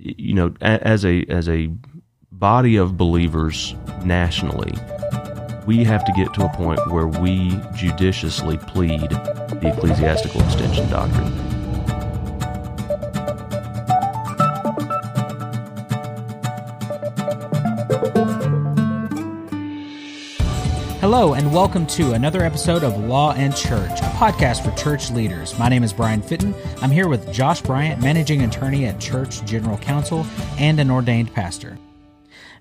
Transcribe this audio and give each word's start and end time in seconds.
you 0.00 0.34
know, 0.34 0.54
as 0.60 1.04
a 1.04 1.24
as 1.28 1.48
a 1.48 1.70
body 2.32 2.76
of 2.76 2.96
believers 2.96 3.74
nationally, 4.04 4.72
we 5.66 5.84
have 5.84 6.04
to 6.04 6.12
get 6.12 6.32
to 6.34 6.44
a 6.44 6.48
point 6.50 6.80
where 6.90 7.06
we 7.06 7.60
judiciously 7.74 8.58
plead 8.58 9.10
the 9.10 9.72
ecclesiastical 9.74 10.40
abstention 10.42 10.88
doctrine. 10.88 11.47
Hello, 21.10 21.32
and 21.32 21.50
welcome 21.54 21.86
to 21.86 22.12
another 22.12 22.42
episode 22.42 22.84
of 22.84 22.98
Law 22.98 23.32
and 23.32 23.56
Church, 23.56 23.98
a 24.00 24.12
podcast 24.18 24.62
for 24.62 24.78
church 24.78 25.10
leaders. 25.10 25.58
My 25.58 25.70
name 25.70 25.82
is 25.82 25.90
Brian 25.90 26.20
Fitton. 26.20 26.54
I'm 26.82 26.90
here 26.90 27.08
with 27.08 27.32
Josh 27.32 27.62
Bryant, 27.62 28.02
managing 28.02 28.42
attorney 28.42 28.84
at 28.84 29.00
Church 29.00 29.42
General 29.46 29.78
Counsel 29.78 30.26
and 30.58 30.78
an 30.78 30.90
ordained 30.90 31.32
pastor. 31.32 31.78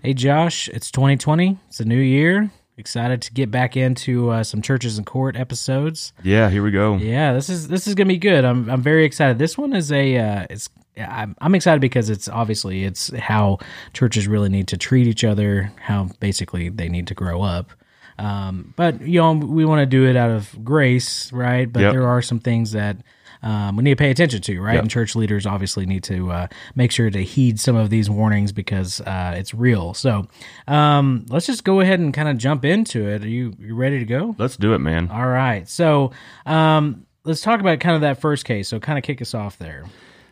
Hey, 0.01 0.13
Josh, 0.13 0.69
it's 0.69 0.89
2020. 0.91 1.57
It's 1.67 1.81
a 1.81 1.85
new 1.85 1.99
year. 1.99 2.49
Excited 2.77 3.21
to 3.23 3.33
get 3.33 3.51
back 3.51 3.75
into 3.75 4.29
uh, 4.29 4.45
some 4.45 4.61
churches 4.61 4.97
and 4.97 5.05
court 5.05 5.35
episodes. 5.35 6.13
Yeah, 6.23 6.49
here 6.49 6.63
we 6.63 6.71
go. 6.71 6.95
Yeah, 6.95 7.33
this 7.33 7.49
is 7.49 7.67
this 7.67 7.85
is 7.85 7.95
gonna 7.95 8.07
be 8.07 8.17
good. 8.17 8.45
I'm 8.45 8.69
I'm 8.69 8.81
very 8.81 9.03
excited. 9.03 9.39
This 9.39 9.57
one 9.57 9.73
is 9.73 9.91
a 9.91 10.17
uh, 10.17 10.47
it's 10.49 10.69
I'm, 10.97 11.35
I'm 11.41 11.53
excited 11.53 11.81
because 11.81 12.09
it's 12.09 12.29
obviously 12.29 12.85
it's 12.85 13.13
how 13.17 13.57
churches 13.91 14.25
really 14.25 14.47
need 14.47 14.69
to 14.69 14.77
treat 14.77 15.05
each 15.05 15.25
other, 15.25 15.73
how 15.81 16.05
basically 16.21 16.69
they 16.69 16.87
need 16.87 17.07
to 17.07 17.13
grow 17.13 17.41
up. 17.41 17.71
Um, 18.19 18.73
but 18.75 19.01
you 19.01 19.19
know, 19.21 19.33
we 19.33 19.65
want 19.65 19.79
to 19.81 19.85
do 19.85 20.05
it 20.07 20.15
out 20.15 20.31
of 20.31 20.63
grace, 20.63 21.31
right? 21.31 21.71
But 21.71 21.81
Yep. 21.81 21.91
there 21.93 22.07
are 22.07 22.21
some 22.21 22.39
things 22.39 22.71
that 22.71 22.97
um, 23.43 23.75
we 23.75 23.83
need 23.83 23.91
to 23.91 23.95
pay 23.95 24.09
attention 24.09 24.41
to, 24.41 24.59
right? 24.59 24.73
Yep. 24.73 24.81
And 24.83 24.91
church 24.91 25.15
leaders 25.15 25.45
obviously 25.45 25.85
need 25.85 26.03
to 26.05 26.31
uh, 26.31 26.47
make 26.75 26.91
sure 26.91 27.09
to 27.09 27.23
heed 27.23 27.59
some 27.59 27.75
of 27.75 27.89
these 27.91 28.09
warnings 28.09 28.51
because 28.51 28.99
uh, 29.01 29.35
it's 29.37 29.53
real. 29.53 29.93
So 29.93 30.27
um, 30.67 31.25
let's 31.29 31.45
just 31.45 31.63
go 31.63 31.79
ahead 31.79 31.99
and 31.99 32.13
kind 32.13 32.27
of 32.29 32.37
jump 32.37 32.65
into 32.65 33.07
it. 33.07 33.23
Are 33.23 33.27
you 33.27 33.53
you 33.59 33.75
ready 33.75 33.99
to 33.99 34.05
go? 34.05 34.35
Let's 34.39 34.57
do 34.57 34.73
it, 34.73 34.79
man. 34.79 35.09
All 35.11 35.27
right. 35.27 35.69
So 35.69 36.11
um, 36.47 37.05
let's 37.25 37.41
talk 37.41 37.59
about 37.59 37.79
kind 37.79 37.95
of 37.95 38.01
that 38.01 38.19
first 38.19 38.45
case. 38.45 38.67
So 38.69 38.79
kind 38.79 38.97
of 38.97 39.03
kick 39.03 39.21
us 39.21 39.35
off 39.35 39.59
there. 39.59 39.85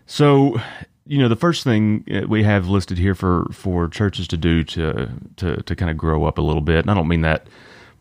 So, 0.08 0.60
you 1.06 1.20
know, 1.20 1.28
the 1.28 1.36
first 1.36 1.64
thing 1.64 2.06
uh, 2.12 2.28
we 2.28 2.42
have 2.44 2.68
listed 2.68 2.98
here 2.98 3.14
for 3.16 3.46
for 3.52 3.88
churches 3.88 4.28
to 4.30 4.38
do 4.38 4.64
to 4.64 5.12
to 5.38 5.58
to 5.62 5.76
kind 5.76 5.92
of 5.92 5.98
grow 5.98 6.26
up 6.26 6.40
a 6.40 6.42
little 6.42 6.62
bit, 6.62 6.80
and 6.80 6.90
I 6.90 6.96
don't 6.96 7.08
mean 7.08 7.22
that 7.22 7.46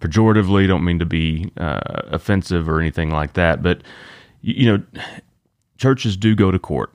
pejoratively, 0.05 0.67
don't 0.67 0.85
mean 0.85 0.99
to 0.99 1.07
be 1.07 1.51
uh, 1.57 1.81
offensive 2.07 2.69
or 2.69 2.81
anything 2.81 3.11
like 3.11 3.35
that, 3.35 3.63
but 3.63 3.83
you 4.43 4.67
know, 4.67 4.83
churches 5.79 6.17
do 6.17 6.35
go 6.35 6.51
to 6.51 6.59
court, 6.59 6.95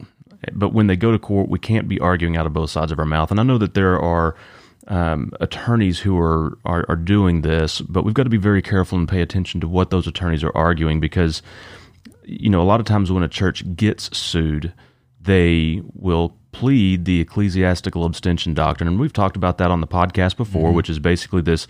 but 0.53 0.73
when 0.73 0.87
they 0.87 0.95
go 0.95 1.11
to 1.11 1.19
court, 1.19 1.49
we 1.49 1.59
can't 1.59 1.87
be 1.87 1.99
arguing 1.99 2.37
out 2.37 2.45
of 2.45 2.53
both 2.53 2.69
sides 2.69 2.91
of 2.91 2.99
our 2.99 3.05
mouth. 3.05 3.31
And 3.31 3.39
I 3.39 3.43
know 3.43 3.57
that 3.57 3.73
there 3.73 3.99
are 3.99 4.35
um, 4.87 5.31
attorneys 5.39 5.99
who 5.99 6.19
are, 6.19 6.57
are 6.65 6.85
are 6.89 6.95
doing 6.95 7.41
this, 7.41 7.81
but 7.81 8.03
we've 8.03 8.13
got 8.13 8.23
to 8.23 8.29
be 8.29 8.37
very 8.37 8.61
careful 8.61 8.97
and 8.97 9.07
pay 9.07 9.21
attention 9.21 9.59
to 9.61 9.67
what 9.67 9.89
those 9.89 10.07
attorneys 10.07 10.43
are 10.43 10.55
arguing 10.55 10.99
because 10.99 11.41
you 12.29 12.49
know, 12.49 12.61
a 12.61 12.63
lot 12.63 12.79
of 12.79 12.85
times 12.85 13.11
when 13.11 13.23
a 13.23 13.27
church 13.27 13.63
gets 13.75 14.15
sued, 14.15 14.71
they 15.19 15.81
will 15.93 16.35
plead 16.59 17.05
the 17.05 17.21
ecclesiastical 17.21 18.03
abstention 18.03 18.53
doctrine. 18.53 18.89
And 18.89 18.99
we've 18.99 19.13
talked 19.13 19.37
about 19.37 19.57
that 19.59 19.71
on 19.71 19.79
the 19.79 19.87
podcast 19.87 20.35
before, 20.35 20.73
which 20.73 20.89
is 20.89 20.99
basically 20.99 21.41
this 21.41 21.67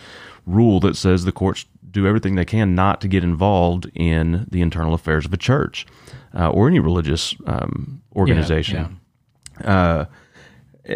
rule 0.48 0.80
that 0.80 0.96
says 0.96 1.26
the 1.26 1.31
courts 1.31 1.68
do 1.92 2.08
everything 2.08 2.34
they 2.34 2.44
can 2.44 2.73
not 2.73 3.00
to 3.02 3.08
get 3.08 3.23
involved 3.23 3.92
in 3.94 4.48
the 4.50 4.62
internal 4.62 4.96
affairs 4.96 5.28
of 5.28 5.34
a 5.34 5.38
church 5.38 5.86
uh, 6.36 6.50
or 6.50 6.68
any 6.68 6.80
religious 6.80 7.36
um, 7.46 8.02
organization. 8.16 9.00
Uh, 9.64 10.06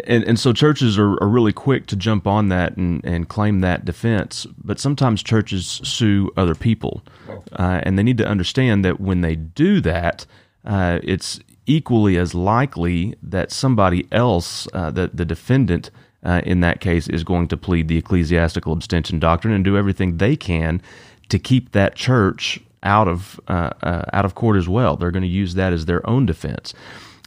and, 0.08 0.24
and 0.24 0.40
so 0.40 0.52
churches 0.52 0.98
are, 0.98 1.12
are 1.22 1.28
really 1.28 1.52
quick 1.52 1.86
to 1.86 1.94
jump 1.94 2.26
on 2.26 2.48
that 2.48 2.76
and, 2.76 3.04
and 3.04 3.28
claim 3.28 3.60
that 3.60 3.84
defense, 3.84 4.44
but 4.58 4.80
sometimes 4.80 5.22
churches 5.22 5.80
sue 5.84 6.32
other 6.36 6.56
people. 6.56 7.04
Uh, 7.52 7.80
and 7.84 7.96
they 7.96 8.02
need 8.02 8.18
to 8.18 8.26
understand 8.26 8.84
that 8.84 9.00
when 9.00 9.20
they 9.20 9.36
do 9.36 9.80
that, 9.80 10.26
uh, 10.64 10.98
it's 11.04 11.38
equally 11.66 12.16
as 12.16 12.34
likely 12.34 13.14
that 13.22 13.50
somebody 13.50 14.06
else, 14.12 14.68
uh, 14.72 14.90
the, 14.90 15.10
the 15.12 15.24
defendant 15.24 15.90
uh, 16.22 16.40
in 16.44 16.60
that 16.60 16.80
case, 16.80 17.08
is 17.08 17.24
going 17.24 17.48
to 17.48 17.56
plead 17.56 17.88
the 17.88 17.98
ecclesiastical 17.98 18.72
abstention 18.72 19.18
doctrine 19.18 19.52
and 19.54 19.64
do 19.64 19.76
everything 19.76 20.16
they 20.16 20.36
can 20.36 20.80
to 21.28 21.38
keep 21.38 21.72
that 21.72 21.94
church 21.94 22.60
out 22.82 23.08
of 23.08 23.40
uh, 23.48 23.70
uh, 23.82 24.04
out 24.12 24.24
of 24.24 24.34
court 24.34 24.56
as 24.56 24.68
well. 24.68 24.96
They're 24.96 25.10
going 25.10 25.22
to 25.22 25.28
use 25.28 25.54
that 25.54 25.72
as 25.72 25.86
their 25.86 26.06
own 26.08 26.26
defense. 26.26 26.74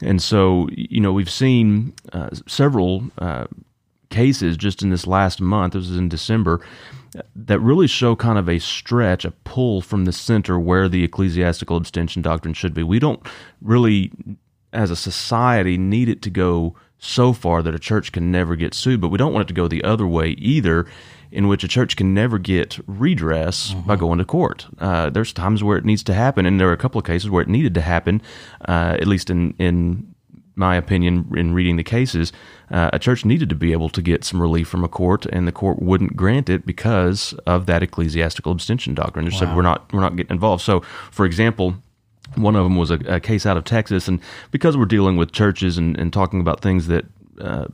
And 0.01 0.21
so, 0.21 0.69
you 0.71 1.01
know, 1.01 1.11
we've 1.11 1.29
seen 1.29 1.93
uh, 2.13 2.29
several 2.45 3.03
uh, 3.17 3.45
cases 4.09 4.57
just 4.57 4.81
in 4.81 4.89
this 4.89 5.07
last 5.07 5.41
month, 5.41 5.73
this 5.73 5.87
was 5.87 5.97
in 5.97 6.09
December, 6.09 6.61
that 7.35 7.59
really 7.59 7.87
show 7.87 8.15
kind 8.15 8.37
of 8.37 8.47
a 8.47 8.59
stretch, 8.59 9.25
a 9.25 9.31
pull 9.31 9.81
from 9.81 10.05
the 10.05 10.11
center 10.11 10.59
where 10.59 10.87
the 10.87 11.03
ecclesiastical 11.03 11.77
abstention 11.77 12.21
doctrine 12.21 12.53
should 12.53 12.73
be. 12.73 12.83
We 12.83 12.99
don't 12.99 13.21
really, 13.61 14.11
as 14.73 14.91
a 14.91 14.95
society, 14.95 15.77
need 15.77 16.09
it 16.09 16.21
to 16.23 16.29
go 16.29 16.75
so 16.99 17.31
far 17.33 17.61
that 17.61 17.75
a 17.75 17.79
church 17.79 18.11
can 18.11 18.31
never 18.31 18.55
get 18.55 18.73
sued, 18.73 19.01
but 19.01 19.09
we 19.09 19.17
don't 19.17 19.33
want 19.33 19.45
it 19.45 19.47
to 19.47 19.53
go 19.53 19.67
the 19.67 19.83
other 19.83 20.07
way 20.07 20.29
either, 20.31 20.85
in 21.31 21.47
which 21.47 21.63
a 21.63 21.67
church 21.67 21.95
can 21.95 22.13
never 22.13 22.37
get 22.37 22.79
redress 22.87 23.73
by 23.85 23.95
going 23.95 24.17
to 24.17 24.25
court. 24.25 24.65
Uh, 24.79 25.09
there's 25.09 25.33
times 25.33 25.63
where 25.63 25.77
it 25.77 25.85
needs 25.85 26.03
to 26.03 26.13
happen, 26.13 26.45
and 26.45 26.59
there 26.59 26.69
are 26.69 26.73
a 26.73 26.77
couple 26.77 26.99
of 26.99 27.05
cases 27.05 27.29
where 27.29 27.43
it 27.43 27.49
needed 27.49 27.73
to 27.73 27.81
happen, 27.81 28.21
uh, 28.67 28.97
at 28.99 29.07
least 29.07 29.29
in 29.29 29.53
in 29.59 30.15
my 30.57 30.75
opinion, 30.75 31.31
in 31.35 31.53
reading 31.53 31.77
the 31.77 31.83
cases, 31.83 32.33
uh, 32.71 32.89
a 32.91 32.99
church 32.99 33.23
needed 33.23 33.49
to 33.49 33.55
be 33.55 33.71
able 33.71 33.89
to 33.89 34.01
get 34.01 34.23
some 34.23 34.41
relief 34.41 34.67
from 34.67 34.83
a 34.83 34.87
court, 34.87 35.25
and 35.27 35.47
the 35.47 35.51
court 35.51 35.81
wouldn't 35.81 36.15
grant 36.15 36.49
it 36.49 36.65
because 36.65 37.33
of 37.45 37.65
that 37.67 37.83
ecclesiastical 37.83 38.51
abstention 38.51 38.93
doctrine. 38.93 39.25
They 39.25 39.31
said 39.31 39.55
we're 39.55 39.61
not 39.61 39.91
we're 39.93 40.01
not 40.01 40.15
getting 40.15 40.33
involved. 40.33 40.63
So, 40.63 40.81
for 41.11 41.25
example. 41.25 41.75
One 42.35 42.57
of 42.57 42.65
them 42.65 42.75
was 42.75 42.91
a, 42.91 42.95
a 43.07 43.19
case 43.21 43.45
out 43.45 43.55
of 43.55 43.63
Texas, 43.63 44.09
and 44.09 44.19
because 44.51 44.75
we're 44.75 44.83
dealing 44.83 45.15
with 45.15 45.31
churches 45.31 45.77
and, 45.77 45.97
and 45.97 46.11
talking 46.11 46.41
about 46.41 46.59
things 46.59 46.87
that 46.87 47.05
uh, 47.39 47.67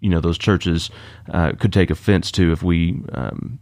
you 0.00 0.10
know 0.10 0.20
those 0.20 0.36
churches 0.36 0.90
uh, 1.30 1.52
could 1.52 1.72
take 1.72 1.88
offense 1.90 2.30
to 2.32 2.52
if 2.52 2.62
we 2.62 3.00
um, 3.12 3.58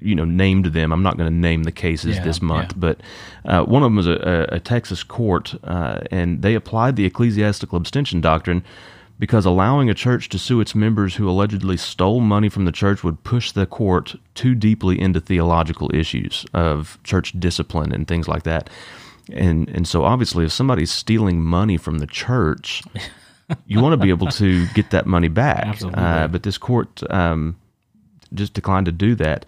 you 0.00 0.14
know 0.14 0.24
named 0.24 0.66
them. 0.66 0.92
I'm 0.92 1.02
not 1.02 1.16
going 1.16 1.30
to 1.30 1.36
name 1.36 1.64
the 1.64 1.72
cases 1.72 2.16
Yeah, 2.16 2.24
this 2.24 2.42
month, 2.42 2.72
yeah. 2.72 2.78
but 2.78 3.00
uh, 3.44 3.64
one 3.64 3.82
of 3.82 3.86
them 3.86 3.96
was 3.96 4.06
a, 4.06 4.46
a, 4.50 4.60
Texas 4.60 5.02
court, 5.02 5.54
uh, 5.64 6.00
and 6.10 6.42
they 6.42 6.54
applied 6.54 6.96
the 6.96 7.04
ecclesiastical 7.04 7.76
abstention 7.76 8.20
doctrine 8.20 8.64
because 9.18 9.44
allowing 9.44 9.90
a 9.90 9.94
church 9.94 10.30
to 10.30 10.38
sue 10.38 10.60
its 10.60 10.74
members 10.74 11.16
who 11.16 11.28
allegedly 11.28 11.76
stole 11.76 12.20
money 12.20 12.48
from 12.48 12.64
the 12.64 12.72
church 12.72 13.04
would 13.04 13.22
push 13.22 13.52
the 13.52 13.66
court 13.66 14.14
too 14.34 14.54
deeply 14.54 14.98
into 14.98 15.20
theological 15.20 15.94
issues 15.94 16.46
of 16.54 16.98
church 17.04 17.38
discipline 17.38 17.92
and 17.92 18.08
things 18.08 18.26
like 18.26 18.44
that. 18.44 18.70
And 19.32 19.68
and 19.68 19.86
so 19.86 20.04
obviously, 20.04 20.46
if 20.46 20.52
somebody's 20.52 20.90
stealing 20.90 21.40
money 21.40 21.76
from 21.76 21.98
the 21.98 22.06
church, 22.06 22.82
you 23.66 23.80
want 23.80 23.92
to 23.92 23.96
be 23.98 24.08
able 24.10 24.26
to 24.28 24.66
get 24.68 24.90
that 24.90 25.06
money 25.06 25.28
back. 25.28 25.78
Uh, 25.94 26.28
but 26.28 26.42
this 26.44 26.56
court 26.56 27.02
um, 27.10 27.56
just 28.32 28.54
declined 28.54 28.86
to 28.86 28.92
do 28.92 29.14
that. 29.14 29.44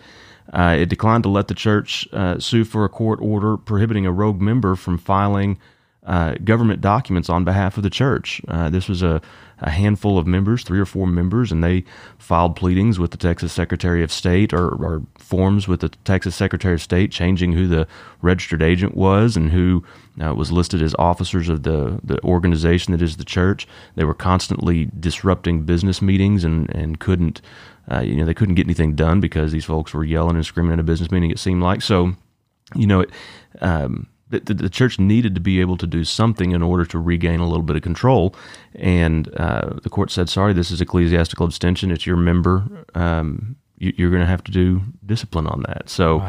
Uh, 0.53 0.77
it 0.79 0.89
declined 0.89 1.23
to 1.23 1.29
let 1.29 1.49
the 1.49 1.55
church 1.55 2.07
uh, 2.13 2.39
sue 2.39 2.65
for 2.65 2.85
a 2.85 2.89
court 2.89 3.19
order 3.23 3.57
prohibiting 3.57 4.07
a 4.07 4.13
rogue 4.13 4.41
member 4.41 4.77
from 4.77 4.99
filing 4.99 5.59
uh, 6.05 6.35
government 6.45 6.81
documents 6.81 7.31
on 7.31 7.45
behalf 7.45 7.77
of 7.77 7.83
the 7.83 7.91
church. 7.91 8.43
Uh, 8.49 8.69
this 8.69 8.89
was 8.89 9.03
a, 9.03 9.21
a 9.61 9.71
handful 9.71 10.19
of 10.19 10.27
members, 10.27 10.65
three 10.65 10.81
or 10.81 10.85
four 10.85 11.07
members, 11.07 11.53
and 11.53 11.63
they 11.63 11.85
filed 12.19 12.57
pleadings 12.57 12.99
with 12.99 13.13
the 13.13 13.17
Texas 13.17 13.53
Secretary 13.53 14.03
of 14.03 14.11
State 14.11 14.53
or, 14.53 14.69
or 14.69 15.03
forms 15.17 15.69
with 15.69 15.81
the 15.81 15.89
Texas 16.05 16.35
Secretary 16.35 16.75
of 16.75 16.83
State 16.83 17.13
changing 17.13 17.53
who 17.53 17.69
the 17.69 17.87
registered 18.21 18.63
agent 18.63 18.97
was 18.97 19.37
and 19.37 19.51
who 19.51 19.85
uh, 20.21 20.35
was 20.35 20.53
listed 20.53 20.83
as 20.83 20.95
officers 20.99 21.49
of 21.49 21.63
the, 21.63 22.01
the 22.03 22.23
organization 22.23 22.93
that 22.93 23.03
is 23.03 23.17
the 23.17 23.25
church. 23.25 23.67
They 23.95 24.05
were 24.05 24.15
constantly 24.15 24.91
disrupting 24.99 25.65
business 25.65 26.03
meetings 26.03 26.45
and, 26.45 26.69
and 26.75 26.99
couldn't, 26.99 27.41
uh, 27.91 28.01
you 28.01 28.17
know, 28.17 28.25
they 28.25 28.35
couldn't 28.35 28.57
get 28.57 28.67
anything 28.67 28.95
done 28.95 29.21
because 29.21 29.53
these 29.53 29.65
folks 29.65 29.95
were 29.95 30.05
yelling 30.05 30.37
and 30.37 30.45
screaming 30.45 30.73
at 30.73 30.81
a 30.81 30.85
business 30.85 31.11
meeting, 31.11 31.31
it 31.31 31.39
seemed 31.39 31.63
like. 31.63 31.83
So, 31.83 32.15
you 32.75 32.87
know, 32.87 33.01
it, 33.01 33.11
um, 33.61 34.09
the, 34.33 34.55
the, 34.55 34.71
church 34.71 34.99
needed 34.99 35.35
to 35.35 35.41
be 35.43 35.61
able 35.61 35.77
to 35.77 35.87
do 35.87 36.05
something 36.05 36.53
in 36.53 36.63
order 36.63 36.87
to 36.87 36.99
regain 36.99 37.41
a 37.41 37.47
little 37.47 37.63
bit 37.63 37.77
of 37.77 37.83
control. 37.83 38.35
And 38.75 39.29
uh, 39.37 39.75
the 39.83 39.91
court 39.91 40.11
said, 40.11 40.31
sorry, 40.31 40.55
this 40.55 40.71
is 40.71 40.81
ecclesiastical 40.81 41.45
abstention. 41.45 41.91
It's 41.91 42.07
your 42.07 42.17
member. 42.17 42.87
Um, 42.95 43.57
you, 43.83 43.93
you're 43.97 44.11
going 44.11 44.23
to 44.23 44.27
have 44.27 44.45
to 44.45 44.53
do 44.53 44.81
discipline 45.05 45.47
on 45.47 45.65
that. 45.67 45.91
So, 45.91 46.21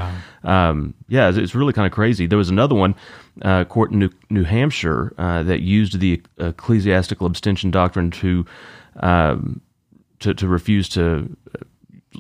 um, 0.44 0.96
yeah, 1.08 1.30
it's, 1.30 1.38
it's 1.38 1.56
really 1.56 1.72
kind 1.72 1.86
of 1.86 1.92
crazy. 1.92 2.26
There 2.26 2.38
was 2.38 2.50
another 2.50 2.76
one, 2.76 2.96
uh, 3.44 3.64
court 3.66 3.92
in 3.92 4.00
New, 4.00 4.10
New 4.30 4.44
Hampshire, 4.44 5.14
uh, 5.18 5.44
that 5.44 5.62
used 5.62 6.00
the 6.00 6.22
ecclesiastical 6.40 7.28
abstention 7.28 7.70
doctrine 7.70 8.10
to, 8.12 8.46
um, 8.98 9.62
to, 10.20 10.34
to 10.34 10.48
refuse 10.48 10.90
to 10.90 11.38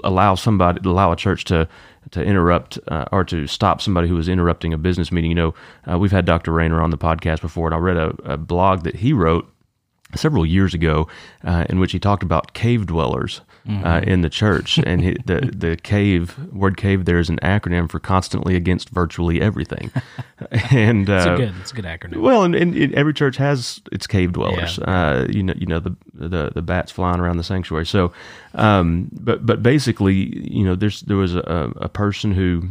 allow 0.04 0.34
somebody 0.34 0.82
allow 0.90 1.12
a 1.12 1.16
church 1.16 1.44
to 1.46 1.68
to 2.10 2.24
interrupt 2.24 2.80
uh, 2.88 3.06
or 3.12 3.24
to 3.24 3.46
stop 3.46 3.80
somebody 3.80 4.08
who 4.08 4.16
was 4.16 4.28
interrupting 4.28 4.74
a 4.74 4.78
business 4.78 5.12
meeting. 5.12 5.30
You 5.30 5.36
know, 5.36 5.54
uh, 5.90 6.00
we've 6.00 6.12
had 6.12 6.26
Dr. 6.26 6.52
Rainer 6.52 6.82
on 6.82 6.90
the 6.90 6.98
podcast 6.98 7.42
before, 7.42 7.68
and 7.68 7.76
I 7.76 7.78
read 7.78 7.98
a, 7.98 8.10
a 8.24 8.38
blog 8.38 8.84
that 8.84 8.96
he 8.96 9.14
wrote 9.14 9.48
several 10.16 10.46
years 10.46 10.74
ago, 10.74 11.08
uh, 11.44 11.66
in 11.70 11.80
which 11.80 11.92
he 11.92 12.00
talked 12.00 12.24
about 12.24 12.54
cave 12.54 12.88
dwellers 12.88 13.42
mm-hmm. 13.68 13.86
uh, 13.86 14.00
in 14.00 14.22
the 14.22 14.30
church, 14.30 14.78
and 14.80 15.02
he, 15.02 15.18
the 15.26 15.52
the 15.56 15.78
cave 15.78 16.38
word 16.54 16.78
cave 16.78 17.06
there 17.06 17.20
is 17.20 17.30
an 17.30 17.40
acronym 17.42 17.90
for 17.90 18.00
constantly 18.00 18.56
against 18.56 18.90
virtually 18.90 19.42
everything, 19.42 19.92
and 20.72 21.10
uh, 21.10 21.14
it's 21.14 21.26
a 21.26 21.36
good 21.36 21.54
it's 21.62 21.72
a 21.72 21.76
good 21.76 21.86
acronym. 21.86 22.22
Well, 22.22 22.44
and, 22.44 22.56
and, 22.56 22.94
every 22.94 23.14
church 23.14 23.38
has 23.38 23.82
its 23.92 24.08
cave 24.08 24.34
dwellers. 24.34 24.78
Yeah. 24.78 24.84
Uh, 24.86 25.28
you 25.30 25.44
know, 25.44 25.54
you 25.58 25.66
know 25.66 25.80
the, 25.80 25.96
the 26.14 26.52
the 26.54 26.62
bats 26.62 26.92
flying 26.92 27.20
around 27.20 27.38
the 27.38 27.44
sanctuary. 27.44 27.86
So, 27.86 28.12
um, 28.56 29.10
but 29.12 29.46
but 29.46 29.64
basically, 29.64 30.38
you 30.50 30.64
know, 30.64 30.76
there's 30.76 31.02
there 31.02 31.18
was 31.18 31.36
a, 31.36 31.72
a 31.78 31.90
person 31.90 32.34
who 32.34 32.64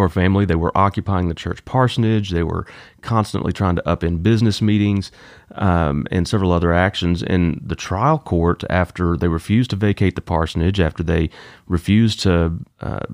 or 0.00 0.08
family. 0.08 0.44
They 0.44 0.54
were 0.54 0.76
occupying 0.76 1.28
the 1.28 1.34
church 1.34 1.64
parsonage. 1.64 2.30
They 2.30 2.42
were 2.42 2.66
constantly 3.00 3.52
trying 3.52 3.76
to 3.76 3.88
up 3.88 4.02
in 4.02 4.18
business 4.18 4.62
meetings 4.62 5.10
um, 5.54 6.06
and 6.10 6.26
several 6.26 6.52
other 6.52 6.72
actions. 6.72 7.22
And 7.22 7.60
the 7.64 7.76
trial 7.76 8.18
court, 8.18 8.64
after 8.70 9.16
they 9.16 9.28
refused 9.28 9.70
to 9.70 9.76
vacate 9.76 10.14
the 10.14 10.20
parsonage, 10.20 10.80
after 10.80 11.02
they 11.02 11.30
refused 11.66 12.20
to, 12.20 12.58
uh, 12.80 13.06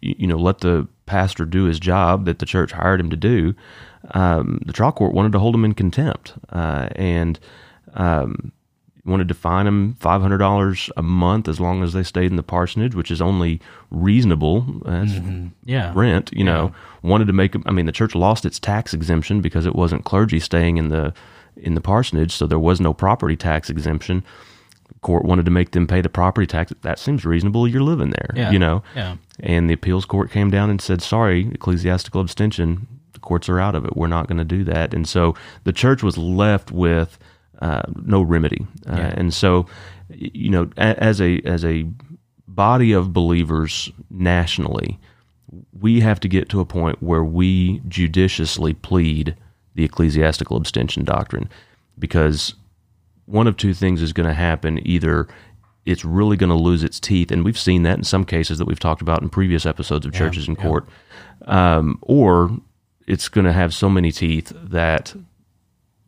you 0.00 0.26
know, 0.26 0.38
let 0.38 0.58
the 0.58 0.88
pastor 1.06 1.44
do 1.44 1.64
his 1.64 1.78
job 1.78 2.24
that 2.24 2.38
the 2.38 2.46
church 2.46 2.72
hired 2.72 3.00
him 3.00 3.10
to 3.10 3.16
do, 3.16 3.54
um, 4.12 4.60
the 4.66 4.72
trial 4.72 4.92
court 4.92 5.14
wanted 5.14 5.32
to 5.32 5.38
hold 5.38 5.54
him 5.54 5.64
in 5.64 5.74
contempt. 5.74 6.34
Uh, 6.50 6.88
and 6.96 7.38
um, 7.94 8.52
wanted 9.06 9.28
to 9.28 9.34
fine 9.34 9.66
them 9.66 9.96
five 10.00 10.22
hundred 10.22 10.38
dollars 10.38 10.90
a 10.96 11.02
month 11.02 11.48
as 11.48 11.60
long 11.60 11.82
as 11.82 11.92
they 11.92 12.02
stayed 12.02 12.30
in 12.30 12.36
the 12.36 12.42
parsonage, 12.42 12.94
which 12.94 13.10
is 13.10 13.20
only 13.20 13.60
reasonable. 13.90 14.62
That's 14.84 15.12
mm-hmm. 15.12 15.48
yeah. 15.64 15.92
rent. 15.94 16.30
You 16.32 16.44
know, 16.44 16.72
wanted 17.02 17.26
to 17.26 17.32
make. 17.32 17.54
I 17.66 17.70
mean, 17.70 17.86
the 17.86 17.92
church 17.92 18.14
lost 18.14 18.44
its 18.44 18.58
tax 18.58 18.94
exemption 18.94 19.40
because 19.40 19.66
it 19.66 19.74
wasn't 19.74 20.04
clergy 20.04 20.40
staying 20.40 20.76
in 20.76 20.88
the 20.88 21.12
in 21.56 21.74
the 21.74 21.80
parsonage, 21.80 22.32
so 22.32 22.46
there 22.46 22.58
was 22.58 22.80
no 22.80 22.92
property 22.94 23.36
tax 23.36 23.70
exemption. 23.70 24.24
Court 25.00 25.24
wanted 25.24 25.44
to 25.44 25.50
make 25.50 25.72
them 25.72 25.86
pay 25.86 26.00
the 26.00 26.08
property 26.08 26.46
tax. 26.46 26.72
That 26.80 26.98
seems 26.98 27.26
reasonable. 27.26 27.68
You're 27.68 27.82
living 27.82 28.10
there. 28.10 28.30
Yeah. 28.34 28.50
You 28.50 28.58
know. 28.58 28.82
Yeah. 28.96 29.16
And 29.40 29.68
the 29.68 29.74
appeals 29.74 30.06
court 30.06 30.30
came 30.30 30.50
down 30.50 30.70
and 30.70 30.80
said, 30.80 31.02
"Sorry, 31.02 31.50
ecclesiastical 31.52 32.20
abstention. 32.20 32.86
The 33.12 33.20
courts 33.20 33.48
are 33.48 33.60
out 33.60 33.74
of 33.74 33.84
it. 33.84 33.96
We're 33.96 34.06
not 34.06 34.28
going 34.28 34.38
to 34.38 34.44
do 34.44 34.64
that." 34.64 34.94
And 34.94 35.06
so 35.06 35.34
the 35.64 35.72
church 35.72 36.02
was 36.02 36.16
left 36.16 36.72
with 36.72 37.18
uh, 37.64 37.82
no 38.04 38.20
remedy. 38.20 38.66
Uh, 38.86 38.96
yeah. 38.96 39.14
And 39.16 39.32
so, 39.32 39.66
you 40.10 40.50
know, 40.50 40.68
as 40.76 41.20
a 41.20 41.40
as 41.46 41.64
a 41.64 41.86
body 42.46 42.92
of 42.92 43.12
believers 43.12 43.90
nationally, 44.10 44.98
we 45.80 46.00
have 46.00 46.20
to 46.20 46.28
get 46.28 46.48
to 46.50 46.60
a 46.60 46.64
point 46.64 47.02
where 47.02 47.24
we 47.24 47.80
judiciously 47.88 48.74
plead 48.74 49.34
the 49.74 49.84
ecclesiastical 49.84 50.56
abstention 50.56 51.04
doctrine, 51.04 51.48
because 51.98 52.54
one 53.24 53.46
of 53.46 53.56
two 53.56 53.72
things 53.72 54.02
is 54.02 54.12
going 54.12 54.28
to 54.28 54.34
happen: 54.34 54.78
either 54.86 55.26
it's 55.86 56.04
really 56.04 56.36
going 56.36 56.50
to 56.50 56.56
lose 56.56 56.84
its 56.84 57.00
teeth, 57.00 57.30
and 57.32 57.44
we've 57.44 57.58
seen 57.58 57.82
that 57.84 57.96
in 57.96 58.04
some 58.04 58.24
cases 58.24 58.58
that 58.58 58.66
we've 58.66 58.80
talked 58.80 59.02
about 59.02 59.22
in 59.22 59.30
previous 59.30 59.64
episodes 59.64 60.04
of 60.04 60.12
yeah, 60.12 60.18
churches 60.18 60.48
in 60.48 60.56
court, 60.56 60.86
um, 61.46 61.98
or 62.02 62.50
it's 63.06 63.28
going 63.28 63.46
to 63.46 63.52
have 63.52 63.72
so 63.72 63.88
many 63.88 64.12
teeth 64.12 64.52
that 64.54 65.14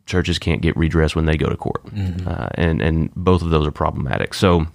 churches 0.07 0.39
can't 0.39 0.61
get 0.61 0.75
redress 0.75 1.15
when 1.15 1.25
they 1.25 1.37
go 1.37 1.47
to 1.47 1.55
court, 1.55 1.85
mm-hmm. 1.85 2.27
uh, 2.27 2.47
and 2.55 2.81
and 2.81 3.13
both 3.15 3.41
of 3.41 3.51
those 3.51 3.67
are 3.67 3.71
problematic. 3.71 4.33
So 4.33 4.65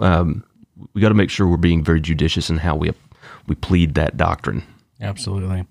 um, 0.00 0.44
we 0.92 1.00
got 1.00 1.08
to 1.08 1.14
make 1.14 1.30
sure 1.30 1.48
we're 1.48 1.56
being 1.56 1.82
very 1.82 2.00
judicious 2.00 2.50
in 2.50 2.58
how 2.58 2.76
we 2.76 2.92
we 3.46 3.54
plead 3.54 3.94
that 3.94 4.16
doctrine. 4.16 4.62
Absolutely, 5.00 5.66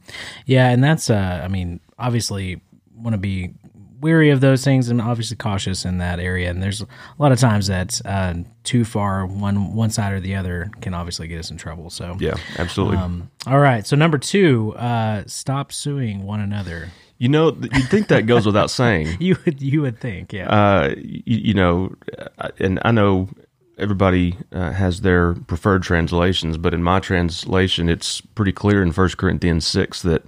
yeah, 0.46 0.70
and 0.70 0.84
that's 0.84 1.10
uh, 1.10 1.42
I 1.44 1.48
mean, 1.48 1.80
obviously, 2.00 2.62
want 2.96 3.14
to 3.14 3.20
be 3.20 3.54
weary 4.00 4.30
of 4.30 4.42
those 4.42 4.64
things 4.64 4.90
and 4.90 5.02
obviously 5.02 5.38
cautious 5.38 5.86
in 5.86 5.98
that 6.00 6.20
area. 6.20 6.50
And 6.50 6.62
there's 6.62 6.82
a 6.82 6.88
lot 7.18 7.32
of 7.32 7.40
times 7.40 7.68
that 7.68 8.02
uh, 8.06 8.36
too 8.64 8.86
far 8.86 9.26
one 9.26 9.74
one 9.74 9.90
side 9.90 10.14
or 10.14 10.20
the 10.20 10.36
other 10.36 10.70
can 10.82 10.94
obviously 10.94 11.28
get 11.28 11.40
us 11.40 11.52
in 11.52 11.58
trouble. 11.58 11.90
So 11.90 12.18
yeah, 12.20 12.36
absolutely. 12.58 12.98
Um, 12.98 13.30
all 13.48 13.60
right, 13.60 13.86
so 13.86 13.96
number 13.96 14.18
two, 14.18 14.74
uh, 14.76 15.24
stop 15.28 15.72
suing 15.72 16.24
one 16.24 16.40
another. 16.40 16.90
You 17.18 17.30
know, 17.30 17.56
you'd 17.62 17.90
think 17.90 18.10
that 18.10 18.26
goes 18.26 18.46
without 18.46 18.70
saying. 18.70 19.16
you 19.20 19.38
would, 19.46 19.62
you 19.62 19.82
would 19.82 20.00
think, 20.00 20.34
yeah. 20.34 20.50
Uh, 20.50 20.96
you, 20.98 21.22
you, 21.26 21.54
know, 21.54 21.96
uh, 22.38 22.50
and 22.60 22.80
I 22.84 22.92
know 22.92 23.30
everybody 23.78 24.36
uh, 24.52 24.72
has 24.72 25.00
their 25.00 25.34
preferred 25.34 25.84
translations, 25.84 26.58
but 26.58 26.74
in 26.74 26.84
my 26.84 27.00
translation, 27.00 27.88
it's 27.88 28.20
pretty 28.20 28.52
clear 28.52 28.82
in 28.82 28.92
First 28.92 29.18
Corinthians 29.18 29.66
six 29.66 30.02
that 30.02 30.24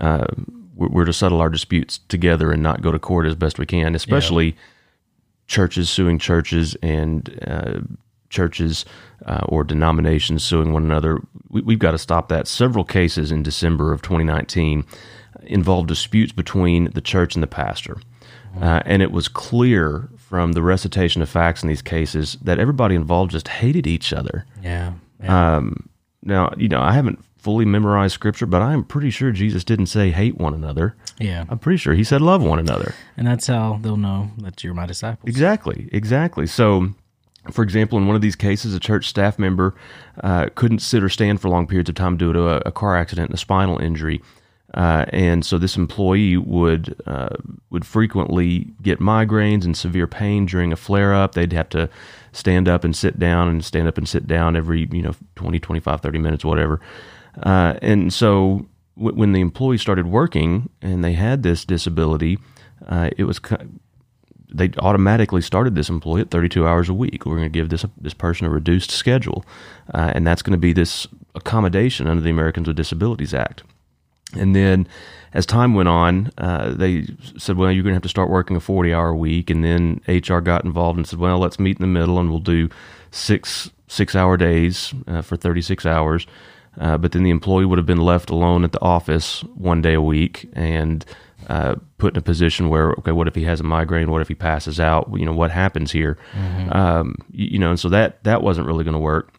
uh, 0.00 0.26
we're 0.78 1.04
to 1.04 1.12
settle 1.12 1.40
our 1.40 1.50
disputes 1.50 1.98
together 2.08 2.52
and 2.52 2.62
not 2.62 2.82
go 2.82 2.92
to 2.92 2.98
court 2.98 3.26
as 3.26 3.34
best 3.34 3.58
we 3.58 3.66
can, 3.66 3.94
especially 3.94 4.46
yeah. 4.46 4.52
churches 5.48 5.90
suing 5.90 6.18
churches 6.18 6.76
and 6.82 7.38
uh, 7.46 7.80
churches 8.30 8.84
uh, 9.26 9.44
or 9.48 9.64
denominations 9.64 10.44
suing 10.44 10.72
one 10.72 10.84
another. 10.84 11.20
We, 11.50 11.74
have 11.74 11.80
got 11.80 11.90
to 11.92 11.98
stop 11.98 12.28
that. 12.28 12.46
Several 12.46 12.84
cases 12.84 13.32
in 13.32 13.42
December 13.42 13.92
of 13.92 14.02
2019 14.02 14.84
involved 15.42 15.88
disputes 15.88 16.32
between 16.32 16.90
the 16.92 17.00
church 17.00 17.34
and 17.34 17.42
the 17.42 17.48
pastor. 17.48 17.98
Uh, 18.60 18.80
and 18.86 19.02
it 19.02 19.12
was 19.12 19.28
clear 19.28 20.08
from 20.16 20.52
the 20.52 20.62
recitation 20.62 21.22
of 21.22 21.28
facts 21.28 21.62
in 21.62 21.68
these 21.68 21.82
cases 21.82 22.36
that 22.42 22.58
everybody 22.58 22.94
involved 22.94 23.30
just 23.30 23.48
hated 23.48 23.86
each 23.86 24.12
other. 24.12 24.46
Yeah. 24.62 24.94
yeah. 25.22 25.56
Um, 25.56 25.88
now, 26.22 26.52
you 26.56 26.68
know, 26.68 26.80
I 26.80 26.92
haven't 26.92 27.24
fully 27.38 27.64
memorized 27.64 28.14
scripture, 28.14 28.46
but 28.46 28.60
I'm 28.62 28.84
pretty 28.84 29.10
sure 29.10 29.30
Jesus 29.30 29.64
didn't 29.64 29.86
say 29.86 30.10
hate 30.10 30.36
one 30.36 30.54
another. 30.54 30.96
Yeah. 31.18 31.44
I'm 31.48 31.58
pretty 31.58 31.78
sure 31.78 31.94
he 31.94 32.04
said 32.04 32.20
love 32.20 32.42
one 32.42 32.58
another. 32.58 32.94
And 33.16 33.26
that's 33.26 33.46
how 33.46 33.78
they'll 33.80 33.96
know 33.96 34.30
that 34.38 34.62
you're 34.62 34.74
my 34.74 34.86
disciples. 34.86 35.28
Exactly. 35.28 35.88
Exactly. 35.92 36.46
So, 36.46 36.94
for 37.50 37.62
example, 37.62 37.98
in 37.98 38.06
one 38.06 38.16
of 38.16 38.22
these 38.22 38.36
cases, 38.36 38.74
a 38.74 38.80
church 38.80 39.08
staff 39.08 39.38
member 39.38 39.74
uh, 40.22 40.48
couldn't 40.54 40.80
sit 40.80 41.02
or 41.02 41.08
stand 41.08 41.40
for 41.40 41.48
long 41.48 41.66
periods 41.66 41.88
of 41.88 41.94
time 41.94 42.16
due 42.16 42.32
to 42.32 42.48
a, 42.48 42.62
a 42.66 42.72
car 42.72 42.96
accident 42.96 43.30
and 43.30 43.34
a 43.34 43.38
spinal 43.38 43.78
injury. 43.78 44.20
Uh, 44.74 45.06
and 45.08 45.46
so 45.46 45.56
this 45.56 45.76
employee 45.76 46.36
would 46.36 47.00
uh, 47.06 47.30
would 47.70 47.86
frequently 47.86 48.66
get 48.82 49.00
migraines 49.00 49.64
and 49.64 49.74
severe 49.74 50.06
pain 50.06 50.44
during 50.44 50.72
a 50.72 50.76
flare 50.76 51.14
up. 51.14 51.32
They'd 51.32 51.54
have 51.54 51.70
to 51.70 51.88
stand 52.32 52.68
up 52.68 52.84
and 52.84 52.94
sit 52.94 53.18
down 53.18 53.48
and 53.48 53.64
stand 53.64 53.88
up 53.88 53.96
and 53.96 54.06
sit 54.06 54.26
down 54.26 54.56
every 54.56 54.86
you 54.92 55.00
know 55.00 55.14
20, 55.36 55.58
25, 55.58 56.02
30 56.02 56.18
minutes, 56.18 56.44
whatever. 56.44 56.80
Uh, 57.42 57.74
and 57.82 58.12
so 58.12 58.66
w- 58.96 59.16
when 59.16 59.32
the 59.32 59.40
employee 59.40 59.78
started 59.78 60.06
working 60.06 60.68
and 60.82 61.04
they 61.04 61.12
had 61.12 61.42
this 61.42 61.64
disability, 61.64 62.38
uh, 62.88 63.10
it 63.16 63.24
was 63.24 63.40
they 64.50 64.70
automatically 64.78 65.42
started 65.42 65.74
this 65.74 65.88
employee 65.90 66.22
at 66.22 66.30
32 66.30 66.66
hours 66.66 66.88
a 66.88 66.94
week. 66.94 67.26
We're 67.26 67.36
going 67.36 67.44
to 67.44 67.58
give 67.58 67.68
this 67.68 67.84
this 68.00 68.14
person 68.14 68.46
a 68.46 68.50
reduced 68.50 68.90
schedule, 68.90 69.44
uh, 69.94 70.12
and 70.14 70.26
that's 70.26 70.42
going 70.42 70.52
to 70.52 70.58
be 70.58 70.72
this 70.72 71.06
accommodation 71.34 72.06
under 72.06 72.22
the 72.22 72.30
Americans 72.30 72.66
with 72.66 72.76
Disabilities 72.76 73.34
Act. 73.34 73.62
And 74.34 74.54
then 74.54 74.86
as 75.32 75.46
time 75.46 75.74
went 75.74 75.88
on, 75.88 76.30
uh, 76.38 76.74
they 76.74 77.06
said, 77.38 77.56
well, 77.56 77.72
you're 77.72 77.82
going 77.82 77.92
to 77.92 77.96
have 77.96 78.02
to 78.02 78.08
start 78.08 78.30
working 78.30 78.56
a 78.56 78.60
40 78.60 78.92
hour 78.92 79.14
week. 79.14 79.50
And 79.50 79.64
then 79.64 80.00
HR 80.06 80.40
got 80.40 80.64
involved 80.64 80.98
and 80.98 81.06
said, 81.06 81.18
well, 81.18 81.38
let's 81.38 81.58
meet 81.58 81.78
in 81.78 81.82
the 81.82 81.86
middle 81.86 82.18
and 82.18 82.30
we'll 82.30 82.40
do 82.40 82.68
six 83.10 83.70
six 83.90 84.14
hour 84.14 84.36
days 84.36 84.92
uh, 85.06 85.22
for 85.22 85.36
36 85.36 85.86
hours. 85.86 86.26
Uh, 86.78 86.96
but 86.96 87.12
then 87.12 87.22
the 87.22 87.30
employee 87.30 87.64
would 87.64 87.78
have 87.78 87.86
been 87.86 88.00
left 88.00 88.30
alone 88.30 88.64
at 88.64 88.72
the 88.72 88.80
office 88.80 89.40
one 89.54 89.82
day 89.82 89.94
a 89.94 90.02
week 90.02 90.48
and 90.52 91.04
uh, 91.48 91.76
put 91.98 92.14
in 92.14 92.18
a 92.18 92.22
position 92.22 92.68
where, 92.68 92.90
okay, 92.92 93.12
what 93.12 93.26
if 93.26 93.34
he 93.34 93.44
has 93.44 93.60
a 93.60 93.64
migraine? 93.64 94.10
What 94.10 94.20
if 94.20 94.28
he 94.28 94.34
passes 94.34 94.78
out? 94.78 95.08
You 95.14 95.24
know, 95.24 95.32
what 95.32 95.50
happens 95.50 95.92
here? 95.92 96.18
Mm-hmm. 96.34 96.72
Um, 96.72 97.14
you, 97.30 97.46
you, 97.52 97.58
know, 97.58 97.70
and 97.70 97.80
so 97.80 97.88
that 97.88 98.22
that 98.24 98.42
wasn't 98.42 98.66
really 98.66 98.84
going 98.84 98.94
to 98.94 99.00
work. 99.00 99.32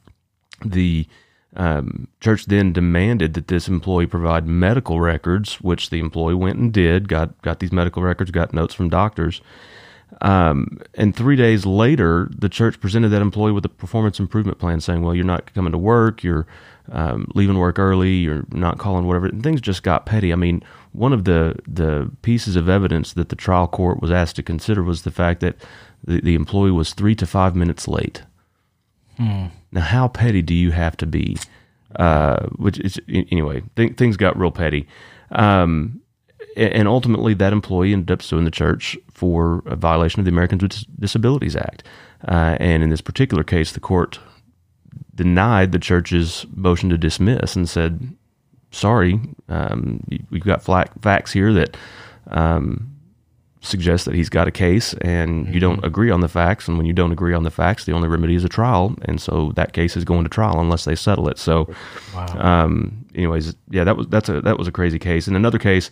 The 0.65 1.07
um, 1.55 2.07
church 2.19 2.45
then 2.45 2.73
demanded 2.73 3.33
that 3.35 3.47
this 3.47 3.67
employee 3.67 4.07
provide 4.07 4.47
medical 4.47 4.99
records, 4.99 5.61
which 5.61 5.89
the 5.89 5.99
employee 5.99 6.35
went 6.35 6.57
and 6.57 6.73
did. 6.73 7.07
Got 7.07 7.41
got 7.41 7.59
these 7.59 7.71
medical 7.71 8.01
records, 8.01 8.31
got 8.31 8.53
notes 8.53 8.73
from 8.73 8.89
doctors. 8.89 9.41
Um, 10.21 10.79
and 10.95 11.15
three 11.15 11.35
days 11.35 11.65
later, 11.67 12.29
the 12.35 12.49
church 12.49 12.79
presented 12.79 13.09
that 13.09 13.21
employee 13.21 13.51
with 13.51 13.65
a 13.65 13.69
performance 13.69 14.19
improvement 14.19 14.57
plan, 14.57 14.81
saying, 14.81 15.01
"Well, 15.01 15.15
you're 15.15 15.25
not 15.25 15.53
coming 15.53 15.71
to 15.71 15.77
work. 15.77 16.23
You're 16.23 16.47
um, 16.91 17.27
leaving 17.35 17.57
work 17.57 17.79
early. 17.79 18.15
You're 18.15 18.45
not 18.51 18.77
calling 18.77 19.05
whatever." 19.05 19.27
And 19.27 19.43
things 19.43 19.61
just 19.61 19.83
got 19.83 20.05
petty. 20.05 20.31
I 20.31 20.35
mean, 20.35 20.63
one 20.91 21.13
of 21.13 21.25
the 21.25 21.55
the 21.67 22.11
pieces 22.21 22.55
of 22.55 22.69
evidence 22.69 23.13
that 23.13 23.29
the 23.29 23.35
trial 23.35 23.67
court 23.67 24.01
was 24.01 24.11
asked 24.11 24.35
to 24.37 24.43
consider 24.43 24.83
was 24.83 25.03
the 25.03 25.11
fact 25.11 25.41
that 25.41 25.55
the, 26.03 26.21
the 26.21 26.35
employee 26.35 26.71
was 26.71 26.93
three 26.93 27.15
to 27.15 27.25
five 27.25 27.55
minutes 27.55 27.87
late. 27.87 28.23
Hmm. 29.17 29.47
Now, 29.71 29.81
how 29.81 30.07
petty 30.07 30.41
do 30.41 30.53
you 30.53 30.71
have 30.71 30.97
to 30.97 31.05
be? 31.05 31.37
Uh, 31.95 32.45
which 32.57 32.79
is 32.79 32.99
anyway, 33.09 33.63
th- 33.75 33.97
things 33.97 34.15
got 34.15 34.37
real 34.37 34.51
petty, 34.51 34.87
um, 35.31 35.99
and 36.55 36.87
ultimately 36.87 37.33
that 37.33 37.51
employee 37.51 37.93
ended 37.93 38.11
up 38.11 38.21
suing 38.21 38.45
the 38.45 38.51
church 38.51 38.95
for 39.11 39.63
a 39.65 39.75
violation 39.75 40.19
of 40.19 40.25
the 40.25 40.31
Americans 40.31 40.61
with 40.61 40.99
Disabilities 40.99 41.55
Act. 41.55 41.83
Uh, 42.27 42.57
and 42.59 42.83
in 42.83 42.89
this 42.89 43.01
particular 43.01 43.43
case, 43.43 43.71
the 43.71 43.79
court 43.79 44.19
denied 45.19 45.73
the 45.73 45.79
church's 45.79 46.45
motion 46.55 46.89
to 46.89 46.97
dismiss 46.97 47.57
and 47.57 47.67
said, 47.67 48.15
"Sorry, 48.71 49.19
um, 49.49 50.01
we've 50.29 50.43
got 50.43 50.63
facts 50.63 51.33
here 51.33 51.51
that." 51.53 51.75
Um, 52.27 52.95
suggests 53.61 54.05
that 54.05 54.15
he's 54.15 54.29
got 54.29 54.47
a 54.47 54.51
case 54.51 54.93
and 55.01 55.43
mm-hmm. 55.43 55.53
you 55.53 55.59
don't 55.59 55.83
agree 55.83 56.09
on 56.09 56.21
the 56.21 56.29
facts. 56.29 56.69
And 56.69 56.77
when 56.77 56.85
you 56.85 56.93
don't 56.93 57.11
agree 57.11 57.33
on 57.33 57.43
the 57.43 57.51
facts, 57.51 57.83
the 57.83 57.91
only 57.91 58.07
remedy 58.07 58.35
is 58.35 58.45
a 58.45 58.49
trial. 58.49 58.95
And 59.01 59.21
so 59.21 59.51
that 59.57 59.73
case 59.73 59.97
is 59.97 60.05
going 60.05 60.23
to 60.23 60.29
trial 60.29 60.61
unless 60.61 60.85
they 60.85 60.95
settle 60.95 61.27
it. 61.27 61.37
So, 61.37 61.67
wow. 62.15 62.63
um, 62.63 63.05
anyways, 63.13 63.53
yeah, 63.69 63.83
that 63.83 63.97
was, 63.97 64.07
that's 64.07 64.29
a, 64.29 64.39
that 64.41 64.57
was 64.57 64.69
a 64.69 64.71
crazy 64.71 64.97
case. 64.97 65.27
In 65.27 65.35
another 65.35 65.59
case, 65.59 65.91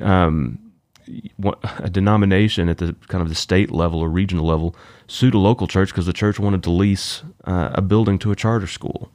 um, 0.00 0.69
a 1.78 1.90
denomination 1.90 2.68
at 2.68 2.78
the 2.78 2.94
kind 3.08 3.22
of 3.22 3.28
the 3.28 3.34
state 3.34 3.70
level 3.70 4.00
or 4.00 4.08
regional 4.08 4.46
level 4.46 4.74
sued 5.06 5.34
a 5.34 5.38
local 5.38 5.66
church 5.66 5.88
because 5.90 6.06
the 6.06 6.12
church 6.12 6.38
wanted 6.38 6.62
to 6.62 6.70
lease 6.70 7.22
uh, 7.44 7.70
a 7.72 7.82
building 7.82 8.18
to 8.18 8.30
a 8.30 8.36
charter 8.36 8.66
school. 8.66 9.10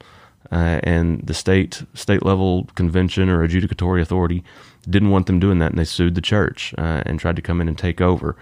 Uh, 0.51 0.79
and 0.83 1.25
the 1.25 1.33
state 1.33 1.83
state 1.93 2.23
level 2.23 2.67
convention 2.75 3.29
or 3.29 3.45
adjudicatory 3.47 3.99
authority 3.99 4.43
didn't 4.87 5.09
want 5.09 5.25
them 5.25 5.39
doing 5.39 5.57
that, 5.57 5.71
and 5.71 5.79
they 5.79 5.85
sued 5.85 6.13
the 6.13 6.21
church 6.21 6.73
uh, 6.77 7.01
and 7.05 7.19
tried 7.19 7.35
to 7.35 7.41
come 7.41 7.59
in 7.59 7.67
and 7.67 7.77
take 7.77 7.99
over. 7.99 8.35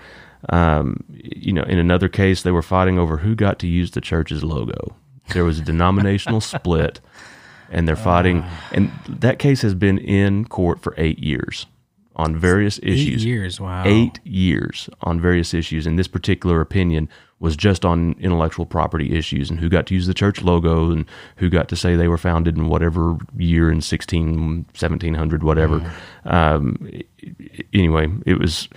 Um, 0.50 1.05
you 1.10 1.53
know, 1.53 1.63
in 1.63 1.79
another 1.79 2.10
case, 2.10 2.43
they 2.43 2.51
were 2.51 2.62
fighting 2.62 3.00
over 3.00 3.17
who 3.17 3.36
got 3.36 3.60
to 3.60 3.67
use 3.67 3.91
the 3.91 4.01
church's 4.01 4.43
logo. 4.43 4.95
There 5.33 5.45
was 5.45 5.60
a 5.60 5.63
denominational 5.63 6.41
split, 6.55 7.00
and 7.72 7.88
they're 7.88 7.95
fighting. 7.95 8.43
And 8.74 8.91
that 9.07 9.39
case 9.39 9.62
has 9.62 9.74
been 9.74 9.98
in 9.98 10.43
court 10.45 10.81
for 10.81 10.93
eight 10.98 11.19
years 11.19 11.65
on 12.15 12.38
various 12.38 12.79
issues. 12.84 13.24
Eight 13.24 13.27
years, 13.27 13.60
wow. 13.60 13.84
Eight 13.86 14.20
years 14.24 14.89
on 15.01 15.20
various 15.20 15.53
issues. 15.53 15.88
And 15.88 15.98
this 15.98 16.08
particular 16.08 16.62
opinion 16.62 17.10
was 17.39 17.58
just 17.58 17.84
on 17.84 18.15
intellectual 18.20 18.65
property 18.65 19.17
issues 19.17 19.50
and 19.50 19.60
who 19.60 19.67
got 19.67 19.86
to 19.88 19.93
use 19.93 20.08
the 20.08 20.13
church 20.13 20.41
logo 20.41 20.91
and 20.91 21.05
who 21.36 21.50
got 21.50 21.67
to 21.67 21.75
say 21.75 21.96
they 21.96 22.08
were 22.08 22.17
founded 22.17 22.55
in 22.55 22.67
whatever 22.67 23.17
year 23.38 23.70
in 23.70 23.82
16, 23.82 24.63
1700, 24.63 25.43
whatever. 25.43 25.79
Mm. 26.25 26.34
Um, 26.34 26.89
anyway, 27.74 28.08
it 28.25 28.39
was. 28.39 28.70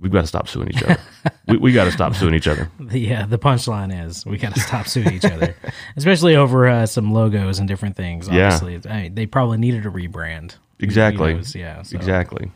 We've 0.00 0.12
got 0.12 0.22
to 0.22 0.26
stop 0.26 0.48
suing 0.48 0.68
each 0.68 0.82
other. 0.82 0.98
we 1.48 1.56
we 1.56 1.72
got 1.72 1.84
to 1.84 1.92
stop 1.92 2.14
suing 2.14 2.34
each 2.34 2.48
other. 2.48 2.70
Yeah, 2.90 3.26
the 3.26 3.38
punchline 3.38 4.06
is 4.06 4.24
we 4.26 4.38
got 4.38 4.54
to 4.54 4.60
stop 4.60 4.86
suing 4.86 5.12
each 5.12 5.24
other, 5.24 5.54
especially 5.96 6.36
over 6.36 6.66
uh, 6.66 6.86
some 6.86 7.12
logos 7.12 7.58
and 7.58 7.68
different 7.68 7.96
things. 7.96 8.28
Obviously, 8.28 8.74
yeah. 8.74 8.92
I 8.92 9.02
mean, 9.02 9.14
they 9.14 9.26
probably 9.26 9.58
needed 9.58 9.86
a 9.86 9.90
rebrand. 9.90 10.56
Exactly. 10.80 11.40
Yeah. 11.54 11.82
So. 11.82 11.96
Exactly. 11.96 12.50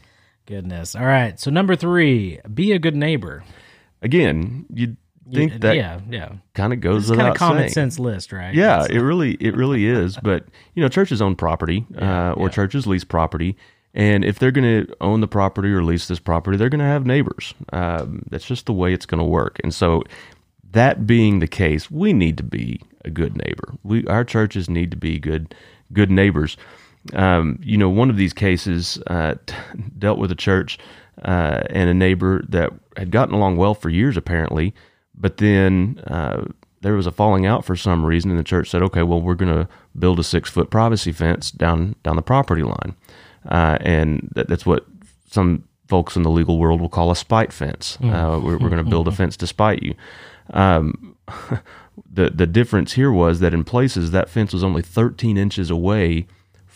Goodness. 0.46 0.94
All 0.94 1.04
right. 1.04 1.38
So 1.38 1.50
number 1.50 1.76
three, 1.76 2.40
be 2.52 2.72
a 2.72 2.78
good 2.78 2.96
neighbor 2.96 3.44
again, 4.02 4.66
you'd 4.72 4.96
think 5.32 5.52
you, 5.54 5.58
that 5.58 5.76
yeah, 5.76 6.00
yeah. 6.08 6.32
kind 6.54 6.72
of 6.72 6.80
goes 6.80 7.04
it's 7.04 7.10
without 7.10 7.22
kind 7.22 7.32
of 7.32 7.38
common 7.38 7.62
saying. 7.62 7.72
sense 7.72 7.98
list, 7.98 8.32
right? 8.32 8.54
Yeah, 8.54 8.86
it 8.88 8.98
really 9.00 9.32
it 9.34 9.54
really 9.56 9.86
is. 9.86 10.18
But 10.28 10.46
you 10.74 10.82
know, 10.82 10.88
churches 10.88 11.22
own 11.22 11.36
property, 11.36 11.86
yeah, 11.90 12.30
uh, 12.30 12.34
or 12.34 12.46
yeah. 12.46 12.52
churches 12.52 12.86
lease 12.86 13.04
property, 13.04 13.56
and 13.94 14.24
if 14.24 14.38
they're 14.38 14.50
going 14.50 14.86
to 14.86 14.94
own 15.00 15.20
the 15.20 15.28
property 15.28 15.70
or 15.70 15.82
lease 15.82 16.08
this 16.08 16.18
property, 16.18 16.56
they're 16.56 16.68
going 16.68 16.80
to 16.80 16.84
have 16.84 17.06
neighbors. 17.06 17.54
Um, 17.72 18.22
that's 18.30 18.46
just 18.46 18.66
the 18.66 18.72
way 18.72 18.92
it's 18.92 19.06
going 19.06 19.18
to 19.18 19.24
work. 19.24 19.58
And 19.62 19.72
so, 19.72 20.02
that 20.72 21.06
being 21.06 21.38
the 21.38 21.46
case, 21.46 21.90
we 21.90 22.12
need 22.12 22.36
to 22.38 22.42
be 22.42 22.80
a 23.04 23.10
good 23.10 23.36
neighbor. 23.36 23.74
We 23.82 24.06
our 24.06 24.24
churches 24.24 24.68
need 24.68 24.90
to 24.90 24.96
be 24.96 25.18
good 25.18 25.54
good 25.92 26.10
neighbors. 26.10 26.56
Um, 27.14 27.58
you 27.62 27.76
know, 27.76 27.88
one 27.88 28.10
of 28.10 28.16
these 28.16 28.32
cases 28.32 28.98
uh, 29.06 29.34
dealt 29.98 30.18
with 30.18 30.30
a 30.30 30.36
church 30.36 30.78
uh, 31.24 31.62
and 31.70 31.88
a 31.88 31.94
neighbor 31.94 32.44
that 32.48 32.72
had 32.96 33.10
gotten 33.10 33.34
along 33.34 33.56
well 33.56 33.74
for 33.74 33.88
years, 33.88 34.16
apparently. 34.16 34.74
But 35.14 35.38
then 35.38 36.00
uh, 36.06 36.44
there 36.80 36.94
was 36.94 37.06
a 37.06 37.12
falling 37.12 37.46
out 37.46 37.64
for 37.64 37.76
some 37.76 38.04
reason, 38.04 38.30
and 38.30 38.38
the 38.38 38.44
church 38.44 38.70
said, 38.70 38.82
"Okay, 38.82 39.02
well, 39.02 39.20
we're 39.20 39.34
going 39.34 39.52
to 39.54 39.68
build 39.98 40.20
a 40.20 40.24
six 40.24 40.48
foot 40.48 40.70
privacy 40.70 41.12
fence 41.12 41.50
down 41.50 41.96
down 42.02 42.16
the 42.16 42.22
property 42.22 42.62
line," 42.62 42.94
uh, 43.48 43.78
and 43.80 44.30
that, 44.34 44.48
that's 44.48 44.66
what 44.66 44.86
some 45.28 45.64
folks 45.88 46.16
in 46.16 46.22
the 46.22 46.30
legal 46.30 46.58
world 46.58 46.80
will 46.80 46.88
call 46.88 47.10
a 47.10 47.16
spite 47.16 47.52
fence. 47.52 47.98
Mm. 48.00 48.12
Uh, 48.12 48.40
we're, 48.40 48.58
we're 48.58 48.68
going 48.68 48.84
to 48.84 48.90
build 48.90 49.08
a 49.08 49.12
fence 49.20 49.36
to 49.38 49.46
spite 49.46 49.82
you. 49.82 49.94
Um, 50.50 51.16
the 52.10 52.30
the 52.30 52.46
difference 52.46 52.92
here 52.92 53.10
was 53.10 53.40
that 53.40 53.52
in 53.52 53.64
places 53.64 54.12
that 54.12 54.28
fence 54.28 54.52
was 54.52 54.62
only 54.62 54.82
13 54.82 55.36
inches 55.36 55.70
away 55.70 56.26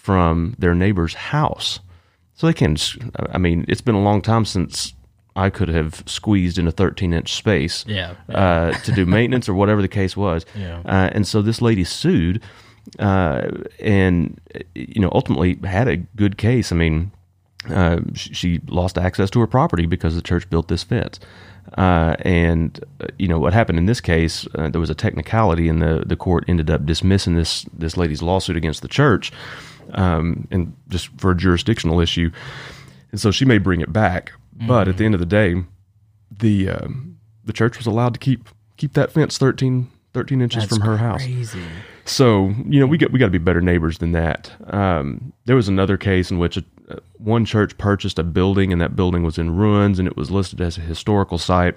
from 0.02 0.56
their 0.59 0.75
neighbor's 0.75 1.14
house. 1.14 1.78
So 2.35 2.49
they 2.49 2.52
can, 2.52 2.76
I 3.30 3.38
mean, 3.38 3.64
it's 3.68 3.80
been 3.80 3.94
a 3.94 4.02
long 4.02 4.21
time 4.21 4.44
since 4.44 4.94
I 5.37 5.49
could 5.49 5.68
have 5.68 6.02
squeezed 6.06 6.59
in 6.59 6.66
a 6.66 6.73
13 6.73 7.12
inch 7.12 7.32
space 7.32 7.85
yeah, 7.87 8.16
yeah. 8.28 8.37
Uh, 8.37 8.73
to 8.80 8.90
do 8.90 9.06
maintenance 9.06 9.49
or 9.49 9.54
whatever 9.54 9.80
the 9.80 9.87
case 9.87 10.16
was. 10.16 10.44
Yeah. 10.56 10.82
Uh, 10.85 11.11
and 11.12 11.25
so 11.25 11.40
this 11.40 11.62
lady 11.62 11.85
sued 11.85 12.42
uh, 12.99 13.42
and, 13.78 14.40
you 14.75 15.00
know, 15.00 15.09
ultimately 15.12 15.56
had 15.62 15.87
a 15.87 15.99
good 15.99 16.37
case. 16.37 16.73
I 16.73 16.75
mean, 16.75 17.12
uh, 17.71 18.00
she, 18.14 18.61
lost 18.66 18.99
access 18.99 19.30
to 19.30 19.38
her 19.38 19.47
property 19.47 19.87
because 19.87 20.16
the 20.16 20.23
church 20.23 20.50
built 20.50 20.66
this 20.66 20.82
fence. 20.82 21.21
Uh, 21.78 22.16
and 22.18 22.85
uh, 23.00 23.06
you 23.21 23.28
know 23.28 23.38
what 23.38 23.52
happened 23.52 23.78
in 23.78 23.87
this 23.87 24.00
case? 24.00 24.49
there 24.56 24.80
was 24.80 24.90
a 24.90 24.97
technicality, 24.97 25.68
and 25.68 25.80
the 25.80 26.02
the 26.04 26.16
court 26.16 26.44
ended 26.49 26.68
up 26.68 26.85
dismissing 26.85 27.37
this 27.37 27.64
this 27.73 27.97
lady's 27.97 28.21
lawsuit 28.21 28.56
against 28.56 28.82
the 28.82 28.88
church 28.88 29.30
um, 29.93 30.47
and 30.51 30.75
just 30.89 31.09
for 31.19 31.31
a 31.31 31.37
jurisdictional 31.37 32.01
issue. 32.01 32.31
And 33.11 33.21
so 33.21 33.31
she 33.31 33.45
may 33.45 33.59
bring 33.59 33.81
it 33.81 33.93
back, 33.93 34.33
mm-hmm. 34.57 34.67
but 34.67 34.89
at 34.89 34.97
the 34.97 35.05
end 35.05 35.15
of 35.15 35.21
the 35.21 35.27
day, 35.27 35.62
the 36.31 36.71
um, 36.71 37.19
the 37.45 37.53
church 37.53 37.77
was 37.77 37.87
allowed 37.87 38.15
to 38.15 38.21
keep 38.21 38.49
keep 38.77 38.95
that 38.95 39.12
fence 39.12 39.39
13, 39.39 39.91
13 40.15 40.41
inches 40.41 40.65
That's 40.65 40.77
from 40.77 40.87
her 40.87 40.97
crazy. 40.97 41.61
house. 41.61 41.69
So 42.05 42.55
you 42.67 42.81
know 42.81 42.87
we 42.87 42.99
get 42.99 43.12
we 43.12 43.19
got 43.19 43.27
to 43.27 43.31
be 43.33 43.39
better 43.39 43.61
neighbors 43.61 43.99
than 43.99 44.12
that. 44.12 44.53
Um, 44.73 45.33
there 45.45 45.57
was 45.57 45.69
another 45.69 45.97
case 45.97 46.31
in 46.31 46.39
which 46.39 46.57
a, 46.57 46.65
uh, 46.91 46.97
one 47.19 47.45
church 47.45 47.77
purchased 47.79 48.19
a 48.19 48.25
building 48.25 48.73
and 48.73 48.81
that 48.81 48.97
building 48.97 49.23
was 49.23 49.39
in 49.39 49.55
ruins 49.55 49.99
and 49.99 50.09
it 50.09 50.17
was 50.17 50.31
listed 50.31 50.61
as 50.61 50.79
a 50.79 50.81
historical 50.81 51.39
site. 51.39 51.77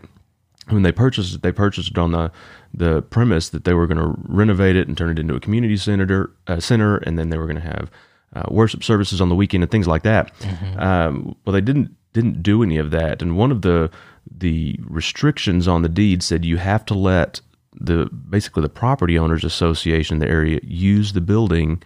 When 0.70 0.84
they 0.84 0.92
purchased 0.92 1.36
it, 1.36 1.42
they 1.42 1.52
purchased 1.52 1.92
it 1.92 1.98
on 1.98 2.12
the 2.12 2.32
the 2.74 3.02
premise 3.04 3.50
that 3.50 3.64
they 3.64 3.74
were 3.74 3.88
going 3.88 3.98
to 3.98 4.20
renovate 4.28 4.76
it 4.76 4.88
and 4.88 4.98
turn 4.98 5.10
it 5.10 5.20
into 5.20 5.36
a 5.36 5.40
community 5.40 5.78
center, 5.78 6.32
uh, 6.48 6.60
center, 6.60 6.98
and 6.98 7.18
then 7.18 7.30
they 7.30 7.38
were 7.38 7.46
going 7.46 7.62
to 7.62 7.62
have 7.62 7.90
uh, 8.36 8.44
worship 8.50 8.84
services 8.84 9.22
on 9.22 9.30
the 9.30 9.36
weekend 9.36 9.64
and 9.64 9.72
things 9.72 9.88
like 9.88 10.04
that. 10.04 10.38
Mm-hmm. 10.40 10.80
Um, 10.80 11.36
well, 11.46 11.54
they 11.54 11.62
didn't 11.62 11.96
didn't 12.14 12.42
do 12.44 12.64
any 12.64 12.78
of 12.78 12.92
that, 12.92 13.22
and 13.22 13.38
one 13.38 13.52
of 13.52 13.62
the 13.62 13.90
the 14.30 14.80
restrictions 14.84 15.68
on 15.68 15.82
the 15.84 15.90
deed 15.90 16.24
said 16.24 16.44
you 16.44 16.58
have 16.58 16.86
to 16.86 16.94
let 16.94 17.42
the 17.74 18.06
basically 18.30 18.62
the 18.62 18.70
property 18.70 19.18
owners 19.18 19.44
association 19.44 20.16
in 20.16 20.20
the 20.20 20.30
area 20.30 20.60
use 20.64 21.14
the 21.14 21.22
building 21.22 21.82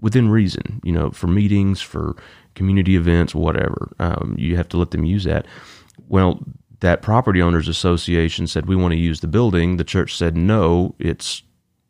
within 0.00 0.28
reason. 0.28 0.80
You 0.84 0.92
know, 0.92 1.10
for 1.10 1.28
meetings, 1.28 1.80
for 1.80 2.16
community 2.54 2.96
events, 2.96 3.34
whatever. 3.34 3.92
Um, 3.98 4.34
you 4.38 4.56
have 4.56 4.68
to 4.70 4.78
let 4.78 4.90
them 4.90 5.04
use 5.04 5.24
that. 5.24 5.46
Well, 6.08 6.40
that 6.80 7.02
property 7.02 7.40
owners 7.40 7.68
association 7.68 8.46
said 8.46 8.66
we 8.66 8.76
want 8.76 8.92
to 8.92 8.98
use 8.98 9.20
the 9.20 9.28
building. 9.28 9.76
The 9.76 9.84
church 9.84 10.16
said 10.16 10.36
no, 10.36 10.94
it's 10.98 11.42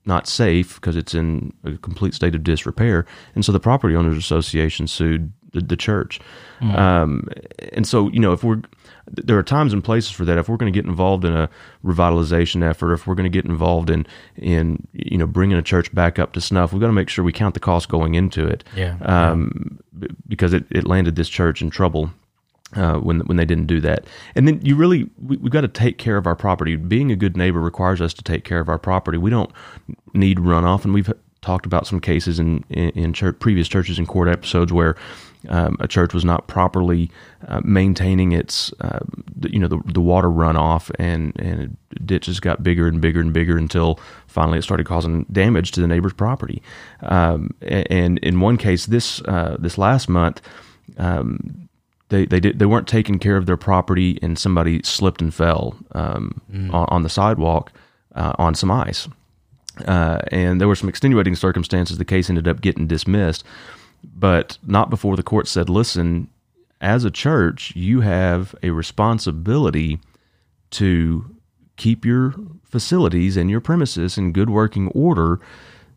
not 0.05 0.29
safe 0.29 0.77
because 0.77 0.97
it's 0.97 1.15
in 1.15 1.53
a 1.65 1.77
complete 1.77 2.15
state 2.15 2.35
of 2.35 2.45
disrepair. 2.45 3.07
And 3.35 3.45
so 3.45 3.53
the 3.53 3.61
property 3.61 3.97
owners 3.97 4.17
association 4.17 4.87
sued 4.87 5.33
the, 5.53 5.61
the 5.61 5.77
church. 5.77 6.21
Mm. 6.61 6.79
Um, 6.79 7.29
and 7.73 7.87
so 7.87 8.09
you 8.11 8.21
know 8.21 8.33
if 8.33 8.45
we're 8.45 8.63
there 9.09 9.39
are 9.39 9.43
times 9.43 9.73
and 9.73 9.85
places 9.85 10.11
for 10.11 10.25
that. 10.25 10.39
If 10.39 10.49
we're 10.49 10.57
going 10.57 10.73
to 10.73 10.77
get 10.77 10.87
involved 10.87 11.25
in 11.25 11.35
a 11.35 11.49
revitalization 11.85 12.69
effort, 12.69 12.93
if 12.93 13.07
we're 13.07 13.15
going 13.15 13.31
to 13.31 13.37
get 13.37 13.45
involved 13.45 13.89
in 13.91 14.07
in 14.37 14.87
you 14.93 15.19
know 15.19 15.27
bringing 15.27 15.57
a 15.57 15.63
church 15.63 15.95
back 15.95 16.19
up 16.19 16.33
to 16.33 16.41
snuff, 16.41 16.73
we've 16.73 16.81
got 16.81 16.89
to 16.89 16.93
make 16.93 17.09
sure 17.09 17.25
we 17.25 17.33
count 17.33 17.55
the 17.55 17.61
cost 17.61 17.89
going 17.89 18.15
into 18.15 18.47
it. 18.47 18.65
Yeah. 18.75 18.97
Um, 19.01 19.79
because 20.29 20.53
it, 20.53 20.65
it 20.71 20.87
landed 20.87 21.17
this 21.17 21.29
church 21.29 21.63
in 21.63 21.71
trouble 21.71 22.11
uh, 22.75 22.99
when 22.99 23.21
when 23.21 23.37
they 23.37 23.45
didn't 23.45 23.67
do 23.67 23.81
that. 23.81 24.07
And 24.35 24.47
then 24.49 24.61
you 24.63 24.77
really 24.77 25.09
we, 25.23 25.37
have 25.37 25.51
got 25.51 25.61
to 25.63 25.69
take 25.69 25.99
care 25.99 26.17
of 26.17 26.27
our 26.27 26.37
property. 26.37 26.77
Being 26.77 27.13
a 27.13 27.17
good 27.17 27.37
neighbor 27.37 27.61
requires 27.61 28.01
us 28.01 28.13
to 28.15 28.23
take 28.23 28.45
care 28.45 28.61
of 28.61 28.69
our 28.69 28.79
property. 28.79 29.19
We 29.19 29.31
don't 29.31 29.51
need 30.15 30.39
runoff, 30.39 30.85
and 30.85 30.93
we've 30.93 31.13
talked 31.43 31.67
about 31.67 31.87
some 31.87 32.01
cases 32.01 32.39
in 32.39 32.65
in, 32.71 32.91
in 32.91 33.13
church, 33.13 33.39
previous 33.39 33.69
churches 33.69 33.99
and 33.99 34.09
court 34.09 34.29
episodes 34.29 34.73
where. 34.73 34.97
Um, 35.49 35.77
a 35.79 35.87
church 35.87 36.13
was 36.13 36.25
not 36.25 36.49
properly 36.49 37.09
uh, 37.47 37.61
maintaining 37.63 38.33
its, 38.33 38.73
uh, 38.81 38.99
you 39.43 39.61
know, 39.61 39.69
the, 39.69 39.81
the 39.85 40.01
water 40.01 40.29
runoff, 40.29 40.91
and 40.99 41.39
and 41.39 41.77
ditches 42.05 42.41
got 42.41 42.65
bigger 42.65 42.89
and 42.89 43.01
bigger 43.01 43.21
and 43.21 43.33
bigger 43.33 43.57
until 43.57 44.01
finally 44.27 44.59
it 44.59 44.63
started 44.63 44.87
causing 44.87 45.25
damage 45.31 45.71
to 45.73 45.81
the 45.81 45.87
neighbor's 45.87 46.15
property. 46.15 46.63
Um, 47.03 47.55
and 47.63 48.19
in 48.21 48.41
one 48.41 48.57
case, 48.57 48.87
this 48.87 49.23
uh, 49.23 49.57
this 49.61 49.79
last 49.79 50.09
month, 50.09 50.41
um, 50.99 51.66
they 52.09 52.27
they 52.27 52.41
did 52.41 52.59
they 52.59 52.67
weren't 52.67 52.89
taking 52.89 53.19
care 53.19 53.37
of 53.37 53.47
their 53.47 53.57
property 53.57 54.19
and 54.23 54.39
somebody 54.39 54.81
slipped 54.83 55.21
and 55.21 55.35
fell 55.35 55.77
um, 55.93 56.41
mm. 56.53 56.73
on, 56.73 56.87
on, 56.89 57.03
the 57.03 57.09
sidewalk 57.09 57.73
uh, 58.15 58.33
on 58.39 58.55
some 58.55 58.71
ice 58.71 59.09
uh, 59.87 60.21
and 60.31 60.61
there 60.61 60.69
were 60.69 60.77
some 60.77 60.89
extenuating 60.89 61.35
circumstances 61.35 61.99
the 61.99 62.05
case 62.05 62.29
ended 62.29 62.49
up 62.49 62.61
getting 62.61 62.87
dismissed 62.87 63.45
but 64.05 64.59
not 64.67 64.91
before 64.91 65.17
the 65.17 65.23
court 65.23 65.49
said 65.49 65.69
listen 65.69 66.29
as 66.81 67.05
a 67.05 67.11
church 67.11 67.75
you 67.75 68.01
have 68.01 68.55
a 68.63 68.71
responsibility 68.71 69.99
to 70.71 71.37
keep 71.77 72.05
your 72.05 72.35
facilities 72.65 73.37
and 73.37 73.51
your 73.51 73.61
premises 73.61 74.19
in 74.19 74.33
good 74.33 74.51
working 74.51 74.89
order 74.89 75.41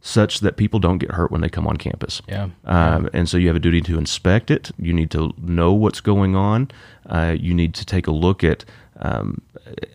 such 0.01 0.39
that 0.39 0.55
people 0.57 0.79
don't 0.79 0.97
get 0.97 1.11
hurt 1.11 1.31
when 1.31 1.41
they 1.41 1.49
come 1.49 1.67
on 1.67 1.77
campus. 1.77 2.21
Yeah. 2.27 2.49
Um, 2.65 3.09
and 3.13 3.27
so 3.27 3.37
you 3.37 3.47
have 3.47 3.55
a 3.55 3.59
duty 3.59 3.81
to 3.81 3.97
inspect 3.97 4.49
it. 4.49 4.71
You 4.77 4.93
need 4.93 5.11
to 5.11 5.33
know 5.37 5.73
what's 5.73 5.99
going 5.99 6.35
on. 6.35 6.71
Uh, 7.05 7.35
you 7.37 7.53
need 7.53 7.73
to 7.75 7.85
take 7.85 8.07
a 8.07 8.11
look 8.11 8.43
at 8.43 8.63
um, 9.01 9.41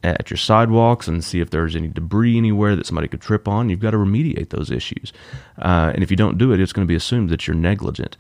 at 0.03 0.31
your 0.31 0.39
sidewalks 0.39 1.09
and 1.09 1.23
see 1.23 1.41
if 1.41 1.51
there's 1.51 1.77
any 1.77 1.89
debris 1.89 2.39
anywhere 2.39 2.75
that 2.75 2.87
somebody 2.87 3.09
could 3.09 3.21
trip 3.21 3.47
on. 3.47 3.69
You've 3.69 3.81
got 3.81 3.91
to 3.91 3.99
remediate 3.99 4.49
those 4.51 4.71
issues. 4.71 5.13
Uh, 5.59 5.93
and 5.95 6.03
if 6.03 6.11
you 6.11 6.17
don't 6.17 6.39
do 6.39 6.53
it, 6.53 6.61
it's 6.61 6.73
going 6.73 6.87
to 6.87 6.91
be 6.91 6.95
assumed 6.95 7.29
that 7.31 7.47
you're 7.47 7.57
negligent. 7.57 8.17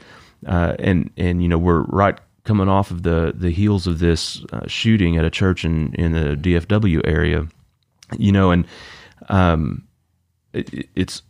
Uh, 0.47 0.75
and 0.79 1.11
and 1.17 1.43
you 1.43 1.49
know 1.49 1.59
we're 1.59 1.83
right 1.85 2.19
coming 2.45 2.69
off 2.69 2.91
of 2.91 3.03
the 3.03 3.33
the 3.35 3.51
heels 3.51 3.87
of 3.87 3.99
this 3.99 4.45
uh, 4.53 4.67
shooting 4.67 5.17
at 5.17 5.25
a 5.25 5.31
church 5.31 5.65
in 5.65 5.95
in 5.95 6.13
the 6.13 6.37
DFW 6.37 7.01
area. 7.05 7.47
You 8.19 8.33
know, 8.33 8.51
and 8.51 8.67
um, 9.29 9.87
it, 10.53 10.89
it's 10.95 11.23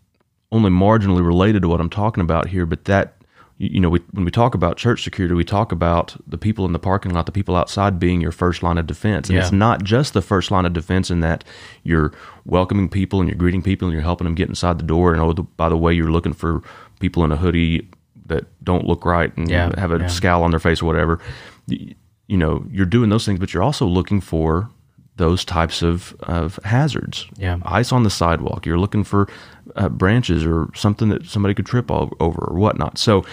only 0.55 0.71
marginally 0.71 1.25
related 1.27 1.63
to 1.63 1.69
what 1.69 1.81
I'm 1.81 1.91
talking 1.91 2.23
about 2.23 2.49
here, 2.49 2.65
but 2.65 2.85
that 2.87 3.17
you 3.57 3.79
know, 3.79 3.89
we, 3.89 4.01
when 4.11 4.25
we 4.25 4.33
talk 4.33 4.55
about 4.57 4.77
church 4.77 5.05
security, 5.05 5.33
we 5.33 5.45
talk 5.45 5.71
about 5.71 6.17
the 6.27 6.37
people 6.37 6.65
in 6.65 6.73
the 6.73 6.79
parking 6.81 7.13
lot, 7.15 7.25
the 7.25 7.31
people 7.31 7.55
outside 7.55 8.01
being 8.01 8.21
your 8.21 8.33
first 8.33 8.65
line 8.65 8.79
of 8.79 8.87
defense. 8.87 9.29
And 9.29 9.37
Yeah. 9.37 9.43
it's 9.43 9.53
not 9.53 9.85
just 9.85 10.13
the 10.13 10.21
first 10.23 10.51
line 10.51 10.67
of 10.67 10.73
defense 10.73 11.09
in 11.09 11.21
that 11.21 11.45
you're 11.85 12.13
welcoming 12.45 12.89
people 12.89 13.21
and 13.21 13.29
you're 13.29 13.39
greeting 13.39 13.63
people 13.63 13.87
and 13.87 13.93
you're 13.93 14.03
helping 14.03 14.25
them 14.25 14.35
get 14.35 14.49
inside 14.49 14.79
the 14.79 14.85
door. 14.85 15.13
And 15.13 15.23
oh, 15.23 15.33
the, 15.33 15.45
by 15.45 15.69
the 15.69 15.77
way, 15.77 15.93
you're 15.95 16.11
looking 16.11 16.33
for 16.33 16.63
people 16.99 17.23
in 17.25 17.31
a 17.31 17.37
hoodie 17.37 17.89
that 18.27 18.45
don't 18.65 18.87
look 18.89 19.05
right 19.05 19.35
and 19.37 19.49
Yeah, 19.49 19.71
have 19.79 19.93
a 19.93 19.99
yeah. 20.01 20.07
scowl 20.09 20.43
on 20.43 20.51
their 20.51 20.59
face 20.61 20.83
or 20.83 20.87
whatever. 20.87 21.21
You 21.69 22.37
know, 22.37 22.65
you're 22.73 22.87
doing 22.87 23.09
those 23.09 23.25
things, 23.25 23.39
but 23.39 23.55
you're 23.55 23.63
also 23.63 23.87
looking 23.87 24.21
for 24.21 24.69
those 25.17 25.45
types 25.45 25.83
of, 25.83 26.15
of 26.21 26.59
hazards. 26.65 27.27
Yeah. 27.37 27.59
Ice 27.65 27.93
on 27.93 28.03
the 28.03 28.11
sidewalk. 28.11 28.67
You're 28.67 28.79
looking 28.79 29.05
for 29.05 29.29
uh, 29.77 29.89
branches 29.89 30.45
or 30.45 30.69
something 30.75 31.09
that 31.09 31.27
somebody 31.27 31.55
could 31.55 31.67
trip 31.67 31.91
o- 31.91 32.11
over 32.21 32.45
or 32.51 32.59
whatnot. 32.59 32.99
So, 32.99 33.25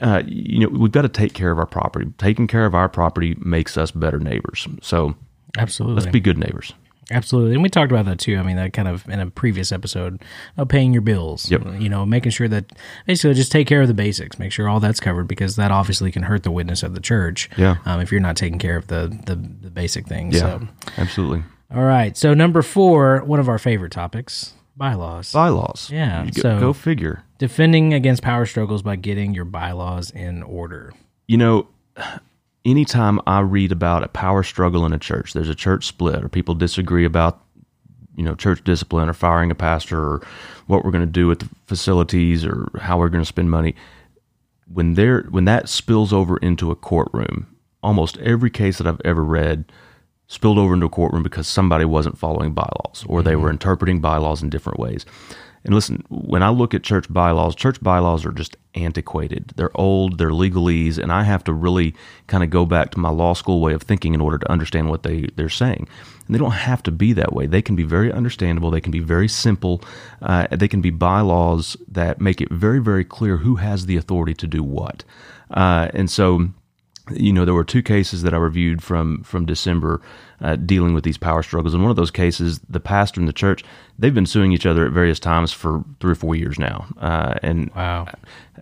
uh, 0.00 0.22
you 0.26 0.58
know, 0.60 0.68
we've 0.68 0.92
got 0.92 1.02
to 1.02 1.08
take 1.08 1.34
care 1.34 1.50
of 1.50 1.58
our 1.58 1.66
property. 1.66 2.12
Taking 2.18 2.46
care 2.46 2.66
of 2.66 2.74
our 2.74 2.88
property 2.88 3.36
makes 3.38 3.76
us 3.76 3.90
better 3.90 4.18
neighbors. 4.18 4.66
So 4.82 5.14
Absolutely. 5.56 6.00
let's 6.00 6.10
be 6.10 6.20
good 6.20 6.38
neighbors. 6.38 6.72
Absolutely. 7.10 7.54
And 7.54 7.62
we 7.62 7.68
talked 7.68 7.90
about 7.90 8.04
that 8.06 8.18
too. 8.18 8.36
I 8.36 8.42
mean, 8.42 8.56
that 8.56 8.72
kind 8.72 8.86
of 8.88 9.08
in 9.08 9.18
a 9.20 9.30
previous 9.30 9.72
episode 9.72 10.22
of 10.56 10.68
paying 10.68 10.92
your 10.92 11.00
bills. 11.02 11.50
Yep. 11.50 11.80
You 11.80 11.88
know, 11.88 12.04
making 12.04 12.32
sure 12.32 12.48
that 12.48 12.72
basically 13.06 13.34
just 13.34 13.50
take 13.50 13.66
care 13.66 13.80
of 13.82 13.88
the 13.88 13.94
basics, 13.94 14.38
make 14.38 14.52
sure 14.52 14.68
all 14.68 14.78
that's 14.80 15.00
covered 15.00 15.26
because 15.26 15.56
that 15.56 15.70
obviously 15.70 16.12
can 16.12 16.24
hurt 16.24 16.42
the 16.42 16.50
witness 16.50 16.82
of 16.82 16.94
the 16.94 17.00
church. 17.00 17.48
Yeah. 17.56 17.76
Um, 17.86 18.00
if 18.00 18.12
you're 18.12 18.20
not 18.20 18.36
taking 18.36 18.58
care 18.58 18.76
of 18.76 18.88
the, 18.88 19.08
the, 19.26 19.36
the 19.36 19.70
basic 19.70 20.06
things. 20.06 20.34
Yeah, 20.34 20.40
So, 20.60 20.68
absolutely. 20.98 21.44
all 21.74 21.84
right. 21.84 22.16
So, 22.16 22.34
number 22.34 22.60
four, 22.62 23.24
one 23.24 23.40
of 23.40 23.48
our 23.48 23.58
favorite 23.58 23.92
topics 23.92 24.52
bylaws. 24.76 25.32
Bylaws. 25.32 25.90
Yeah, 25.90 26.26
go, 26.34 26.40
so- 26.42 26.60
go 26.60 26.72
figure. 26.72 27.22
Defending 27.38 27.94
against 27.94 28.22
power 28.22 28.44
struggles 28.46 28.82
by 28.82 28.96
getting 28.96 29.32
your 29.34 29.44
bylaws 29.44 30.10
in 30.10 30.42
order. 30.42 30.92
You 31.28 31.36
know, 31.38 31.68
anytime 32.70 33.20
I 33.26 33.40
read 33.40 33.72
about 33.72 34.04
a 34.04 34.08
power 34.08 34.42
struggle 34.42 34.84
in 34.84 34.92
a 34.92 34.98
church, 34.98 35.32
there's 35.32 35.48
a 35.48 35.54
church 35.54 35.86
split, 35.86 36.22
or 36.22 36.28
people 36.28 36.54
disagree 36.54 37.04
about, 37.04 37.42
you 38.16 38.24
know, 38.24 38.34
church 38.34 38.62
discipline, 38.64 39.08
or 39.08 39.14
firing 39.14 39.50
a 39.50 39.54
pastor, 39.54 39.98
or 39.98 40.26
what 40.66 40.84
we're 40.84 40.90
going 40.90 41.06
to 41.06 41.10
do 41.10 41.26
with 41.26 41.40
the 41.40 41.48
facilities, 41.66 42.44
or 42.44 42.68
how 42.80 42.98
we're 42.98 43.08
going 43.08 43.22
to 43.22 43.28
spend 43.28 43.50
money. 43.50 43.74
When 44.72 44.94
there, 44.94 45.22
when 45.30 45.46
that 45.46 45.68
spills 45.68 46.12
over 46.12 46.36
into 46.38 46.70
a 46.70 46.76
courtroom, 46.76 47.46
almost 47.82 48.18
every 48.18 48.50
case 48.50 48.78
that 48.78 48.86
I've 48.86 49.00
ever 49.04 49.24
read 49.24 49.64
spilled 50.26 50.58
over 50.58 50.74
into 50.74 50.86
a 50.86 50.90
courtroom 50.90 51.22
because 51.22 51.48
somebody 51.48 51.86
wasn't 51.86 52.18
following 52.18 52.52
bylaws, 52.52 53.04
or 53.08 53.22
they 53.22 53.34
were 53.34 53.48
mm-hmm. 53.48 53.54
interpreting 53.54 54.00
bylaws 54.00 54.42
in 54.42 54.50
different 54.50 54.78
ways. 54.78 55.06
And 55.64 55.74
listen, 55.74 56.04
when 56.08 56.42
I 56.42 56.50
look 56.50 56.74
at 56.74 56.82
church 56.82 57.12
bylaws, 57.12 57.54
church 57.54 57.80
bylaws 57.82 58.24
are 58.24 58.32
just 58.32 58.56
antiquated. 58.74 59.52
They're 59.56 59.76
old, 59.78 60.18
they're 60.18 60.30
legalese, 60.30 60.98
and 60.98 61.12
I 61.12 61.24
have 61.24 61.44
to 61.44 61.52
really 61.52 61.94
kind 62.26 62.44
of 62.44 62.50
go 62.50 62.64
back 62.64 62.90
to 62.92 62.98
my 62.98 63.10
law 63.10 63.34
school 63.34 63.60
way 63.60 63.72
of 63.72 63.82
thinking 63.82 64.14
in 64.14 64.20
order 64.20 64.38
to 64.38 64.50
understand 64.50 64.88
what 64.88 65.02
they, 65.02 65.28
they're 65.36 65.48
saying. 65.48 65.88
And 66.26 66.34
they 66.34 66.38
don't 66.38 66.52
have 66.52 66.82
to 66.84 66.90
be 66.90 67.12
that 67.14 67.32
way. 67.32 67.46
They 67.46 67.62
can 67.62 67.76
be 67.76 67.82
very 67.82 68.12
understandable, 68.12 68.70
they 68.70 68.80
can 68.80 68.92
be 68.92 69.00
very 69.00 69.28
simple, 69.28 69.82
uh, 70.22 70.46
they 70.50 70.68
can 70.68 70.80
be 70.80 70.90
bylaws 70.90 71.76
that 71.88 72.20
make 72.20 72.40
it 72.40 72.50
very, 72.50 72.78
very 72.78 73.04
clear 73.04 73.38
who 73.38 73.56
has 73.56 73.86
the 73.86 73.96
authority 73.96 74.34
to 74.34 74.46
do 74.46 74.62
what. 74.62 75.04
Uh, 75.50 75.88
and 75.94 76.10
so, 76.10 76.50
you 77.10 77.32
know, 77.32 77.44
there 77.44 77.54
were 77.54 77.64
two 77.64 77.82
cases 77.82 78.22
that 78.22 78.34
I 78.34 78.36
reviewed 78.36 78.82
from 78.82 79.22
from 79.22 79.46
December 79.46 80.00
uh, 80.40 80.56
dealing 80.56 80.94
with 80.94 81.04
these 81.04 81.18
power 81.18 81.42
struggles. 81.42 81.74
And 81.74 81.82
one 81.82 81.90
of 81.90 81.96
those 81.96 82.10
cases, 82.10 82.60
the 82.68 82.80
pastor 82.80 83.20
and 83.20 83.28
the 83.28 83.32
church, 83.32 83.64
they've 83.98 84.14
been 84.14 84.26
suing 84.26 84.52
each 84.52 84.66
other 84.66 84.86
at 84.86 84.92
various 84.92 85.18
times 85.18 85.52
for 85.52 85.82
three 86.00 86.12
or 86.12 86.14
four 86.14 86.34
years 86.36 86.58
now. 86.58 86.86
Uh, 87.00 87.34
and 87.42 87.70
Wow. 87.74 88.06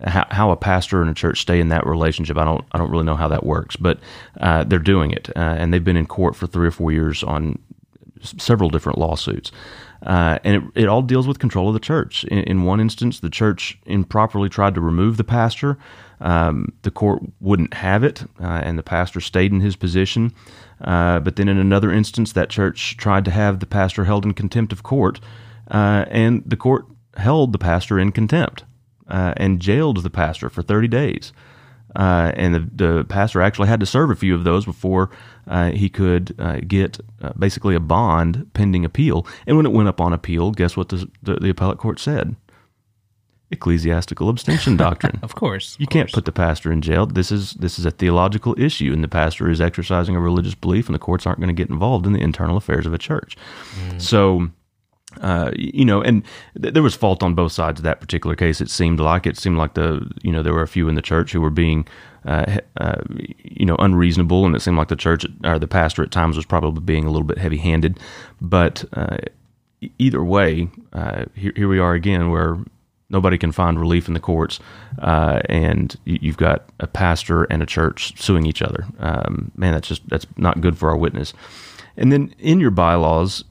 how, 0.05 0.25
how 0.31 0.51
a 0.51 0.55
pastor 0.57 1.01
and 1.01 1.09
a 1.09 1.13
church 1.13 1.41
stay 1.41 1.59
in 1.59 1.69
that 1.69 1.85
relationship, 1.85 2.37
I 2.37 2.45
don't 2.45 2.65
I 2.71 2.77
don't 2.77 2.89
really 2.91 3.05
know 3.05 3.15
how 3.15 3.27
that 3.27 3.45
works, 3.45 3.75
but 3.75 3.99
uh, 4.41 4.63
they're 4.63 4.79
doing 4.79 5.11
it, 5.11 5.29
uh, 5.35 5.39
and 5.39 5.73
they've 5.73 5.83
been 5.83 5.97
in 5.97 6.05
court 6.07 6.35
for 6.35 6.47
three 6.47 6.67
or 6.67 6.71
four 6.71 6.91
years 6.91 7.23
on 7.23 7.59
s- 8.21 8.33
several 8.37 8.69
different 8.69 8.97
lawsuits. 8.97 9.51
Uh, 10.05 10.37
and 10.43 10.55
it, 10.75 10.83
it 10.83 10.87
all 10.87 11.01
deals 11.01 11.27
with 11.27 11.39
control 11.39 11.67
of 11.67 11.73
the 11.73 11.79
church. 11.79 12.23
In, 12.25 12.39
in 12.39 12.63
one 12.63 12.79
instance, 12.79 13.19
the 13.19 13.31
church 13.31 13.79
improperly 13.87 14.47
tried 14.47 14.75
to 14.75 14.81
remove 14.81 15.17
the 15.17 15.23
pastor. 15.23 15.77
Um, 16.19 16.73
the 16.81 16.91
court 16.91 17.21
wouldn't 17.39 17.73
have 17.75 18.03
it, 18.03 18.23
uh, 18.41 18.61
and 18.63 18.77
the 18.77 18.83
pastor 18.83 19.21
stayed 19.21 19.51
in 19.51 19.59
his 19.59 19.75
position. 19.75 20.33
Uh, 20.81 21.19
but 21.19 21.35
then 21.35 21.47
in 21.47 21.57
another 21.57 21.91
instance, 21.91 22.33
that 22.33 22.49
church 22.49 22.97
tried 22.97 23.25
to 23.25 23.31
have 23.31 23.59
the 23.59 23.65
pastor 23.65 24.05
held 24.05 24.25
in 24.25 24.33
contempt 24.33 24.73
of 24.73 24.83
court, 24.83 25.19
uh, 25.69 26.05
and 26.09 26.43
the 26.45 26.57
court 26.57 26.85
held 27.17 27.51
the 27.51 27.57
pastor 27.57 27.99
in 27.99 28.11
contempt 28.11 28.63
uh, 29.07 29.33
and 29.37 29.59
jailed 29.59 30.03
the 30.03 30.09
pastor 30.09 30.49
for 30.49 30.61
30 30.61 30.87
days. 30.87 31.33
Uh, 31.95 32.31
and 32.35 32.53
the, 32.53 32.69
the 32.75 33.03
pastor 33.05 33.41
actually 33.41 33.67
had 33.67 33.79
to 33.79 33.85
serve 33.85 34.11
a 34.11 34.15
few 34.15 34.35
of 34.35 34.43
those 34.43 34.65
before 34.65 35.09
uh, 35.47 35.71
he 35.71 35.89
could 35.89 36.35
get 36.67 36.99
basically 37.39 37.73
a 37.73 37.79
bond 37.79 38.51
pending 38.53 38.85
appeal. 38.85 39.25
And 39.47 39.57
when 39.57 39.65
it 39.65 39.71
went 39.71 39.89
up 39.89 39.99
on 39.99 40.13
appeal, 40.13 40.51
guess 40.51 40.77
what 40.77 40.89
the, 40.89 41.09
the, 41.23 41.35
the 41.35 41.49
appellate 41.49 41.79
court 41.79 41.99
said? 41.99 42.35
Ecclesiastical 43.49 44.27
abstention 44.29 44.75
doctrine. 44.85 45.19
Of 45.23 45.35
course. 45.35 45.77
You 45.79 45.87
can't 45.87 46.11
put 46.11 46.25
the 46.25 46.31
pastor 46.33 46.71
in 46.71 46.81
jail. 46.81 47.05
This 47.05 47.31
is 47.31 47.53
this 47.53 47.79
is 47.79 47.85
a 47.85 47.91
theological 47.91 48.53
issue, 48.59 48.91
and 48.91 49.01
the 49.03 49.07
pastor 49.07 49.49
is 49.49 49.61
exercising 49.61 50.15
a 50.15 50.19
religious 50.19 50.53
belief, 50.55 50.87
and 50.87 50.95
the 50.95 50.99
courts 50.99 51.25
aren't 51.25 51.39
going 51.39 51.47
to 51.47 51.53
get 51.53 51.69
involved 51.69 52.05
in 52.05 52.13
the 52.13 52.19
internal 52.21 52.57
affairs 52.57 52.85
of 52.85 52.93
a 52.93 52.97
church. 52.97 53.37
So, 53.99 54.49
uh, 55.21 55.51
you 55.55 55.85
know, 55.85 56.01
and 56.01 56.23
th- 56.61 56.73
there 56.73 56.83
was 56.83 56.93
fault 56.93 57.23
on 57.23 57.35
both 57.35 57.53
sides 57.53 57.79
of 57.79 57.83
that 57.83 58.01
particular 58.01 58.35
case. 58.35 58.59
It 58.59 58.69
seemed 58.69 58.99
like 58.99 59.25
it 59.25 59.37
seemed 59.37 59.57
like 59.57 59.75
the 59.75 60.09
you 60.23 60.31
know 60.33 60.43
there 60.43 60.53
were 60.53 60.61
a 60.61 60.67
few 60.67 60.89
in 60.89 60.95
the 60.95 61.01
church 61.01 61.31
who 61.31 61.41
were 61.41 61.49
being. 61.49 61.87
Uh, 62.25 62.59
uh, 62.75 63.01
you 63.45 63.65
know, 63.65 63.77
unreasonable, 63.79 64.45
and 64.45 64.53
it 64.53 64.59
seemed 64.61 64.75
like 64.75 64.89
the 64.89 64.97
church 64.97 65.25
or 65.45 65.57
the 65.57 65.67
pastor 65.67 66.03
at 66.03 66.11
times 66.11 66.35
was 66.35 66.45
probably 66.45 66.81
being 66.81 67.05
a 67.05 67.09
little 67.09 67.23
bit 67.23 67.37
heavy-handed. 67.37 67.97
But 68.41 68.83
uh, 68.91 69.15
either 69.97 70.21
way, 70.21 70.67
uh, 70.91 71.25
here, 71.35 71.53
here 71.55 71.69
we 71.69 71.79
are 71.79 71.93
again, 71.93 72.29
where 72.29 72.57
nobody 73.09 73.37
can 73.37 73.51
find 73.51 73.79
relief 73.79 74.07
in 74.07 74.13
the 74.13 74.19
courts, 74.19 74.59
uh, 75.01 75.39
and 75.49 75.95
you- 76.05 76.19
you've 76.21 76.37
got 76.37 76.65
a 76.79 76.87
pastor 76.87 77.43
and 77.45 77.61
a 77.63 77.65
church 77.65 78.19
suing 78.21 78.45
each 78.45 78.61
other. 78.61 78.85
Um, 78.99 79.51
man, 79.55 79.73
that's 79.73 79.87
just 79.87 80.07
that's 80.09 80.27
not 80.37 80.61
good 80.61 80.77
for 80.77 80.89
our 80.89 80.97
witness. 80.97 81.33
And 81.95 82.11
then 82.11 82.33
in 82.39 82.59
your 82.59 82.71
bylaws, 82.71 83.43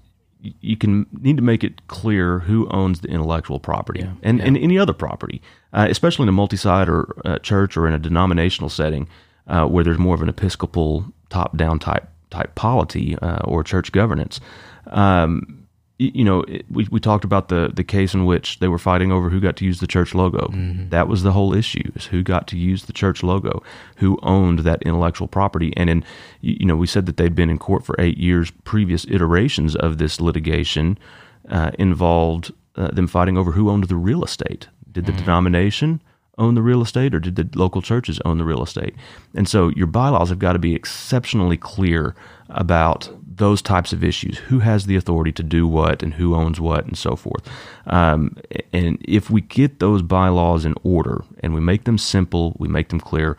you 0.61 0.77
can 0.77 1.07
need 1.21 1.37
to 1.37 1.43
make 1.43 1.65
it 1.65 1.87
clear 1.89 2.41
who 2.41 2.69
owns 2.71 3.01
the 3.01 3.09
intellectual 3.09 3.59
property 3.59 4.01
Yeah, 4.01 4.13
and, 4.23 4.41
and 4.41 4.57
any 4.57 4.79
other 4.79 4.93
property, 4.93 5.43
uh, 5.73 5.87
especially 5.91 6.25
in 6.25 6.29
a 6.29 6.33
multi-site 6.33 6.89
or 6.89 7.09
uh, 7.25 7.39
church 7.39 7.77
or 7.77 7.89
in 7.89 7.95
a 7.95 7.99
denominational 7.99 8.69
setting 8.69 9.09
uh, 9.49 9.65
where 9.67 9.83
there's 9.83 9.99
more 9.99 10.15
of 10.15 10.23
an 10.23 10.29
Episcopal 10.29 11.07
top-down 11.31 11.79
type 11.81 12.09
type 12.31 12.55
polity 12.55 13.17
uh, 13.19 13.39
or 13.45 13.65
church 13.65 13.91
governance. 13.93 14.41
Um, 14.89 15.66
you 15.99 16.25
know, 16.25 16.41
it, 16.43 16.67
we, 16.71 16.87
we 16.91 17.01
talked 17.01 17.25
about 17.25 17.49
the, 17.49 17.71
the 17.73 17.85
case 17.85 18.13
in 18.13 18.27
which 18.27 18.59
they 18.59 18.69
were 18.69 18.79
fighting 18.79 19.11
over 19.11 19.31
who 19.31 19.41
got 19.41 19.57
to 19.57 19.65
use 19.65 19.81
the 19.81 19.87
church 19.87 20.15
logo. 20.15 20.49
That 20.91 21.09
was 21.09 21.23
the 21.23 21.33
whole 21.33 21.55
issue: 21.55 21.91
is 21.95 22.07
who 22.07 22.23
got 22.23 22.47
to 22.49 22.59
use 22.59 22.85
the 22.85 22.93
church 22.93 23.23
logo, 23.23 23.63
who 23.97 24.19
owned 24.23 24.61
that 24.61 24.83
intellectual 24.83 25.27
property. 25.27 25.73
And 25.77 25.89
in 25.89 26.05
you 26.41 26.67
know, 26.67 26.77
we 26.77 26.87
said 26.87 27.07
that 27.07 27.17
they'd 27.17 27.35
been 27.35 27.51
in 27.51 27.59
court 27.59 27.85
for 27.85 27.95
eight 27.99 28.19
years. 28.19 28.51
Previous 28.65 29.07
iterations 29.07 29.75
of 29.75 29.99
this 29.99 30.21
litigation 30.21 30.99
uh, 31.49 31.71
involved 31.79 32.53
uh, 32.77 32.89
them 32.89 33.07
fighting 33.07 33.39
over 33.39 33.53
who 33.53 33.71
owned 33.71 33.85
the 33.85 33.97
real 33.97 34.23
estate. 34.23 34.69
Did 34.93 35.07
the 35.07 35.13
denomination 35.13 36.01
own 36.39 36.55
the 36.55 36.63
real 36.63 36.83
estate 36.83 37.15
or 37.15 37.21
did 37.21 37.37
the 37.37 37.49
local 37.59 37.81
churches 37.83 38.21
own 38.25 38.39
the 38.39 38.45
real 38.45 38.63
estate? 38.63 38.95
And 39.35 39.49
so 39.49 39.69
your 39.69 39.87
bylaws 39.87 40.29
have 40.29 40.39
got 40.39 40.53
to 40.53 40.59
be 40.59 40.75
exceptionally 40.75 41.57
clear 41.57 42.15
about 42.49 43.09
those 43.27 43.63
types 43.63 43.93
of 43.93 44.03
issues. 44.05 44.39
Who 44.39 44.61
has 44.61 44.87
the 44.87 44.97
authority 44.97 45.33
to 45.33 45.43
do 45.43 45.67
what 45.67 46.03
and 46.03 46.15
who 46.15 46.35
owns 46.35 46.61
what 46.61 46.87
and 46.87 46.97
so 46.97 47.17
forth. 47.17 47.49
Um, 47.87 48.37
and 48.73 48.99
if 49.03 49.31
we 49.31 49.41
get 49.41 49.79
those 49.79 50.03
bylaws 50.03 50.65
in 50.65 50.75
order 50.83 51.25
and 51.41 51.55
we 51.55 51.61
make 51.61 51.85
them 51.85 51.99
simple, 51.99 52.57
we 52.59 52.69
make 52.69 52.89
them 52.89 53.01
clear, 53.01 53.37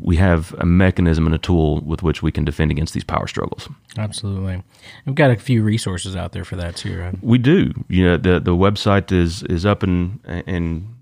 we 0.00 0.16
have 0.16 0.54
a 0.58 0.66
mechanism 0.66 1.26
and 1.26 1.34
a 1.34 1.38
tool 1.38 1.80
with 1.80 2.02
which 2.02 2.22
we 2.22 2.32
can 2.32 2.44
defend 2.44 2.70
against 2.70 2.94
these 2.94 3.04
power 3.04 3.26
struggles. 3.26 3.68
Absolutely, 3.98 4.62
we've 5.04 5.14
got 5.14 5.30
a 5.30 5.36
few 5.36 5.62
resources 5.62 6.16
out 6.16 6.32
there 6.32 6.44
for 6.44 6.56
that 6.56 6.76
too. 6.76 6.98
Right? 6.98 7.14
We 7.22 7.38
do. 7.38 7.72
You 7.88 8.04
know, 8.04 8.16
the 8.16 8.40
the 8.40 8.56
website 8.56 9.12
is 9.12 9.42
is 9.44 9.66
up 9.66 9.82
and 9.82 10.20
and 10.24 10.99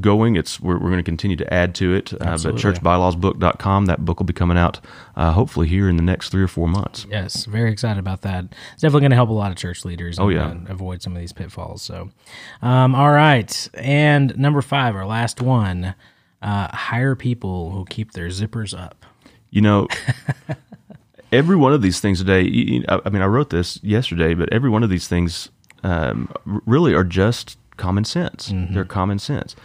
going. 0.00 0.36
It's 0.36 0.60
we're, 0.60 0.74
we're 0.74 0.90
going 0.90 0.98
to 0.98 1.02
continue 1.02 1.36
to 1.36 1.52
add 1.54 1.74
to 1.76 1.94
it. 1.94 2.12
Uh, 2.14 2.38
but 2.42 2.54
churchbylawsbook.com, 2.54 3.86
that 3.86 4.04
book 4.04 4.18
will 4.20 4.26
be 4.26 4.32
coming 4.32 4.56
out 4.56 4.80
uh, 5.16 5.32
hopefully 5.32 5.68
here 5.68 5.88
in 5.88 5.96
the 5.96 6.02
next 6.02 6.30
three 6.30 6.42
or 6.42 6.48
four 6.48 6.68
months. 6.68 7.06
Yes, 7.10 7.44
very 7.44 7.70
excited 7.70 7.98
about 7.98 8.22
that. 8.22 8.46
It's 8.72 8.82
definitely 8.82 9.02
going 9.02 9.10
to 9.10 9.16
help 9.16 9.30
a 9.30 9.34
lot 9.34 9.50
of 9.50 9.56
church 9.56 9.84
leaders. 9.84 10.18
Oh 10.18 10.28
yeah, 10.28 10.50
and, 10.50 10.68
avoid 10.68 11.02
some 11.02 11.14
of 11.14 11.20
these 11.20 11.32
pitfalls. 11.32 11.82
So, 11.82 12.10
um, 12.62 12.94
all 12.94 13.12
right, 13.12 13.68
and 13.74 14.36
number 14.38 14.62
five, 14.62 14.96
our 14.96 15.06
last 15.06 15.40
one: 15.40 15.94
uh, 16.40 16.68
hire 16.68 17.14
people 17.14 17.70
who 17.72 17.84
keep 17.84 18.12
their 18.12 18.28
zippers 18.28 18.78
up. 18.78 19.04
You 19.50 19.60
know. 19.60 19.88
every 21.32 21.56
one 21.56 21.72
of 21.72 21.80
these 21.80 21.98
things 21.98 22.18
today, 22.18 22.42
I 22.86 23.08
mean, 23.08 23.22
I 23.22 23.24
wrote 23.24 23.48
this 23.48 23.82
yesterday, 23.82 24.34
but 24.34 24.52
every 24.52 24.68
one 24.68 24.82
of 24.82 24.90
these 24.90 25.08
things 25.08 25.48
um, 25.82 26.30
really 26.44 26.92
are 26.92 27.04
just 27.04 27.56
common 27.78 28.04
sense. 28.04 28.50
Mm-hmm. 28.50 28.74
They're 28.74 28.84
common 28.84 29.18
sense 29.18 29.56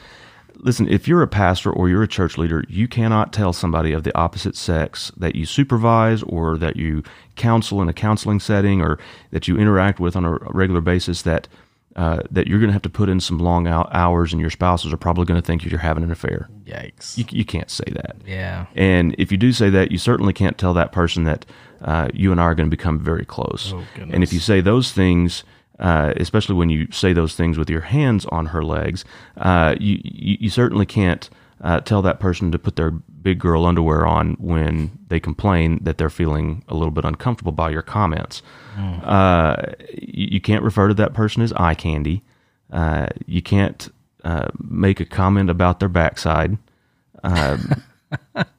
listen, 0.59 0.87
if 0.87 1.07
you're 1.07 1.21
a 1.21 1.27
pastor 1.27 1.71
or 1.71 1.89
you're 1.89 2.03
a 2.03 2.07
church 2.07 2.37
leader, 2.37 2.63
you 2.67 2.87
cannot 2.87 3.33
tell 3.33 3.53
somebody 3.53 3.91
of 3.91 4.03
the 4.03 4.15
opposite 4.17 4.55
sex 4.55 5.11
that 5.17 5.35
you 5.35 5.45
supervise 5.45 6.23
or 6.23 6.57
that 6.57 6.75
you 6.75 7.03
counsel 7.35 7.81
in 7.81 7.89
a 7.89 7.93
counseling 7.93 8.39
setting 8.39 8.81
or 8.81 8.99
that 9.31 9.47
you 9.47 9.57
interact 9.57 9.99
with 9.99 10.15
on 10.15 10.25
a 10.25 10.31
regular 10.31 10.81
basis 10.81 11.21
that 11.23 11.47
uh, 11.97 12.21
that 12.29 12.45
you're 12.45 12.59
going 12.59 12.69
to 12.69 12.73
have 12.73 12.83
to 12.83 12.89
put 12.91 13.09
in 13.09 13.19
some 13.19 13.39
long 13.39 13.65
hours 13.65 14.31
and 14.31 14.39
your 14.39 14.51
spouses 14.51 14.93
are 14.93 14.97
probably 14.97 15.25
going 15.25 15.41
to 15.41 15.45
think 15.45 15.65
you're 15.65 15.79
having 15.79 16.03
an 16.03 16.11
affair. 16.11 16.47
Yikes. 16.63 17.17
You, 17.17 17.25
you 17.31 17.43
can't 17.43 17.71
say 17.71 17.85
that. 17.87 18.17
Yeah. 18.23 18.67
And 18.75 19.15
if 19.17 19.31
you 19.31 19.37
do 19.37 19.51
say 19.51 19.71
that, 19.71 19.91
you 19.91 19.97
certainly 19.97 20.31
can't 20.31 20.59
tell 20.59 20.75
that 20.75 20.91
person 20.91 21.23
that 21.23 21.47
uh, 21.81 22.09
you 22.13 22.31
and 22.31 22.39
I 22.39 22.43
are 22.43 22.53
going 22.53 22.69
to 22.69 22.75
become 22.75 22.99
very 22.99 23.25
close. 23.25 23.73
Oh, 23.73 23.83
and 23.97 24.21
if 24.23 24.31
you 24.31 24.39
say 24.39 24.61
those 24.61 24.91
things, 24.91 25.43
uh, 25.79 26.13
especially 26.17 26.55
when 26.55 26.69
you 26.69 26.87
say 26.91 27.13
those 27.13 27.35
things 27.35 27.57
with 27.57 27.69
your 27.69 27.81
hands 27.81 28.25
on 28.27 28.47
her 28.47 28.63
legs, 28.63 29.05
uh, 29.37 29.75
you, 29.79 29.99
you, 30.03 30.37
you 30.41 30.49
certainly 30.49 30.85
can't 30.85 31.29
uh, 31.61 31.79
tell 31.81 32.01
that 32.01 32.19
person 32.19 32.51
to 32.51 32.59
put 32.59 32.75
their 32.75 32.91
big 32.91 33.39
girl 33.39 33.65
underwear 33.65 34.05
on 34.05 34.33
when 34.33 34.97
they 35.07 35.19
complain 35.19 35.83
that 35.83 35.97
they're 35.97 36.09
feeling 36.09 36.63
a 36.67 36.73
little 36.73 36.91
bit 36.91 37.05
uncomfortable 37.05 37.51
by 37.51 37.69
your 37.69 37.81
comments. 37.81 38.41
Mm. 38.75 39.75
You, 40.01 40.27
you, 40.31 40.41
can't 40.41 40.63
refer 40.63 40.87
to 40.87 40.93
that 40.95 41.13
person 41.13 41.41
as 41.41 41.51
eye 41.53 41.73
candy. 41.73 42.23
Uh, 42.71 43.07
you 43.25 43.41
can't 43.41 43.89
make 44.59 44.99
a 44.99 45.05
comment 45.05 45.49
about 45.49 45.79
their 45.79 45.89
backside. 45.89 46.57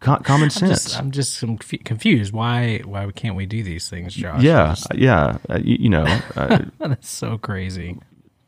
Common 0.01 0.51
sense. 0.51 0.97
I'm 0.97 1.11
just, 1.11 1.43
I'm 1.43 1.59
just 1.59 1.85
confused. 1.85 2.33
Why 2.33 2.81
why 2.85 3.11
can't 3.13 3.37
we 3.37 3.47
do 3.47 3.63
these 3.63 3.89
things, 3.89 4.15
Josh? 4.15 4.43
Yeah, 4.43 4.75
just, 4.75 4.95
yeah. 4.95 5.39
Uh, 5.49 5.59
you, 5.63 5.77
you, 5.81 5.89
know, 5.89 6.05
uh, 6.37 6.59
that's 6.79 7.09
so 7.09 7.39
crazy. 7.39 7.99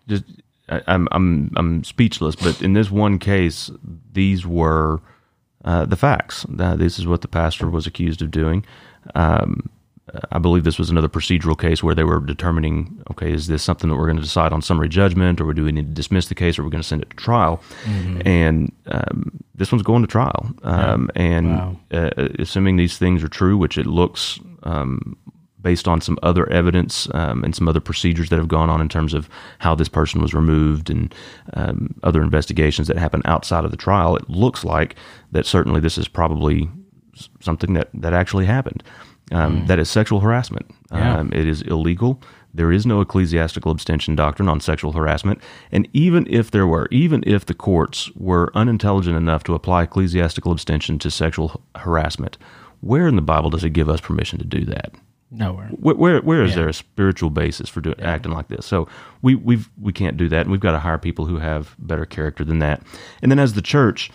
Just 0.09 0.25
I, 0.69 0.83
I'm 0.87 1.09
I'm 1.13 1.51
I'm 1.57 1.85
speechless. 1.85 2.37
But 2.37 2.63
in 2.63 2.73
this 2.73 2.91
one 2.91 3.19
case, 3.19 3.71
these 4.13 4.47
were 4.47 5.01
uh, 5.65 5.87
the 5.87 5.97
facts. 5.97 6.47
Uh, 6.59 6.77
this 6.77 6.99
is 6.99 7.07
what 7.07 7.23
the 7.23 7.29
pastor 7.29 7.69
was 7.69 7.87
accused 7.87 8.23
of 8.23 8.31
doing. 8.31 8.65
Um, 9.15 9.71
I 10.33 10.39
believe 10.39 10.65
this 10.65 10.79
was 10.79 10.91
another 10.91 11.09
procedural 11.09 11.59
case 11.59 11.83
where 11.83 11.95
they 11.95 12.05
were 12.05 12.21
determining, 12.21 13.03
okay, 13.11 13.33
is 13.33 13.47
this 13.47 13.63
something 13.63 13.89
that 13.91 13.97
we're 13.97 14.07
going 14.07 14.17
to 14.17 14.23
decide 14.23 14.53
on 14.53 14.63
summary 14.63 14.89
judgment, 14.89 15.41
or 15.41 15.53
do 15.53 15.65
we 15.65 15.73
need 15.73 15.89
to 15.89 15.95
dismiss 15.95 16.29
the 16.29 16.35
case, 16.35 16.59
or 16.59 16.63
we're 16.63 16.71
going 16.71 16.83
to 16.83 16.89
send 16.89 17.03
it 17.03 17.11
to 17.11 17.17
trial? 17.17 17.63
Mm-hmm. 17.85 18.23
And 18.27 18.73
um, 18.87 19.43
this 19.55 19.71
one's 19.71 19.83
going 19.83 20.03
to 20.03 20.09
trial. 20.09 20.51
Um, 20.63 21.11
yeah. 21.15 21.23
And 21.23 21.51
wow. 21.51 21.81
uh, 21.93 22.11
assuming 22.39 22.77
these 22.77 22.99
things 22.99 23.23
are 23.23 23.29
true, 23.29 23.57
which 23.57 23.79
it 23.79 23.87
looks 23.87 24.41
um, 24.63 25.17
based 25.63 25.87
on 25.87 26.01
some 26.01 26.19
other 26.23 26.51
evidence 26.51 27.09
um, 27.15 27.45
and 27.45 27.55
some 27.55 27.69
other 27.69 27.81
procedures 27.81 28.31
that 28.31 28.39
have 28.39 28.49
gone 28.49 28.71
on 28.71 28.81
in 28.81 28.89
terms 28.89 29.15
of 29.15 29.29
how 29.59 29.75
this 29.75 29.89
person 29.89 30.23
was 30.23 30.35
removed 30.35 30.91
and 30.91 31.15
um, 31.55 31.95
other 32.03 32.23
investigations 32.23 32.89
that 32.89 32.97
happen 32.97 33.23
outside 33.25 33.65
of 33.65 33.71
the 33.71 33.77
trial, 33.77 34.17
it 34.17 34.29
looks 34.29 34.65
like 34.65 34.97
that 35.33 35.47
certainly 35.47 35.81
this 35.81 35.99
is 35.99 36.09
probably 36.09 36.71
something 37.41 37.75
that, 37.75 37.89
that 37.93 38.13
actually 38.13 38.47
happened. 38.47 38.83
Um, 39.31 39.63
mm. 39.63 39.67
That 39.67 39.79
is 39.79 39.91
sexual 39.91 40.21
harassment. 40.21 40.71
Yeah. 40.93 41.19
Um, 41.19 41.33
it 41.33 41.47
is 41.47 41.63
illegal. 41.63 42.21
There 42.53 42.73
is 42.73 42.85
no 42.85 43.01
ecclesiastical 43.01 43.71
abstention 43.71 44.17
doctrine 44.17 44.49
on 44.49 44.61
sexual 44.61 44.93
harassment. 44.93 45.41
And 45.71 45.89
even 45.93 46.27
if 46.29 46.51
there 46.51 46.67
were, 46.67 46.89
even 46.91 47.23
if 47.27 47.47
the 47.47 47.55
courts 47.55 48.11
were 48.17 48.51
unintelligent 48.55 49.17
enough 49.17 49.45
to 49.45 49.55
apply 49.55 49.85
ecclesiastical 49.85 50.51
abstention 50.51 50.99
to 50.99 51.11
sexual 51.11 51.63
harassment, 51.77 52.39
where 52.81 53.07
in 53.07 53.17
the 53.17 53.23
Bible 53.23 53.51
does 53.51 53.63
it 53.63 53.71
give 53.71 53.89
us 53.89 54.01
permission 54.01 54.39
to 54.39 54.45
do 54.45 54.65
that? 54.65 54.95
Nowhere. 55.31 55.69
Where 55.69 55.95
where, 55.95 56.21
where 56.23 56.43
is 56.43 56.51
yeah. 56.51 56.57
there 56.57 56.69
a 56.69 56.75
spiritual 56.75 57.31
basis 57.31 57.69
for 57.69 57.81
doing, 57.81 57.95
yeah. 58.01 58.11
acting 58.11 58.33
like 58.33 58.49
this? 58.49 58.67
So 58.67 58.89
we 59.23 59.37
we 59.37 59.61
we 59.81 59.93
can't 59.93 60.17
do 60.17 60.29
that, 60.29 60.41
and 60.41 60.51
we've 60.51 60.61
got 60.61 60.73
to 60.73 60.81
hire 60.81 60.99
people 60.99 61.27
who 61.27 61.39
have 61.39 61.77
better 61.79 62.05
character 62.05 62.45
than 62.45 62.59
that. 62.59 62.83
And 63.23 63.31
then 63.31 63.39
as 63.39 63.53
the 63.53 63.63
church, 63.63 64.11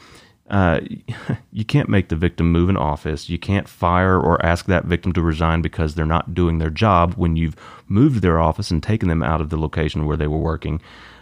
uh, 0.50 0.80
you 1.52 1.66
can't 1.66 1.90
make 1.90 2.10
the 2.10 2.16
victim 2.16 2.52
move 2.52 2.70
in 2.70 2.78
office. 2.78 3.30
You 3.30 3.40
can't 3.40 3.68
fire 3.68 4.20
or 4.20 4.44
ask 4.46 4.66
that 4.66 4.86
victim 4.86 5.14
to 5.14 5.22
resign 5.22 5.62
because 5.62 5.96
they're 5.96 6.06
not 6.06 6.34
doing 6.34 6.58
their 6.58 6.70
job 6.70 7.14
when 7.16 7.36
you've 7.36 7.56
moved 7.88 8.22
their 8.22 8.40
office 8.40 8.72
and 8.72 8.82
taken 8.82 9.10
them 9.10 9.24
out 9.24 9.42
of 9.42 9.50
the 9.50 9.58
location 9.58 10.06
where 10.06 10.18
they 10.18 10.28
were 10.28 10.38
working. 10.38 10.82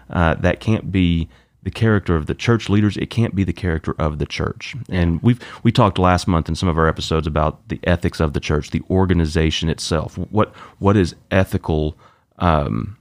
Uh, 0.10 0.36
that 0.36 0.60
can't 0.60 0.92
be 0.92 1.30
the 1.64 1.72
character 1.72 2.16
of 2.16 2.26
the 2.26 2.36
church 2.36 2.70
leaders. 2.70 2.98
It 2.98 3.10
can't 3.10 3.34
be 3.34 3.46
the 3.46 3.54
character 3.54 3.96
of 3.98 4.20
the 4.20 4.26
church. 4.26 4.76
And 4.90 5.22
we've 5.24 5.40
we 5.64 5.72
talked 5.72 5.98
last 5.98 6.28
month 6.28 6.50
in 6.50 6.56
some 6.56 6.70
of 6.70 6.78
our 6.78 6.88
episodes 6.88 7.26
about 7.26 7.68
the 7.70 7.80
ethics 7.84 8.20
of 8.20 8.34
the 8.34 8.42
church, 8.42 8.72
the 8.72 8.84
organization 8.90 9.70
itself. 9.70 10.18
What 10.18 10.54
what 10.80 10.98
is 10.98 11.16
ethical? 11.32 11.98
Um, 12.40 12.98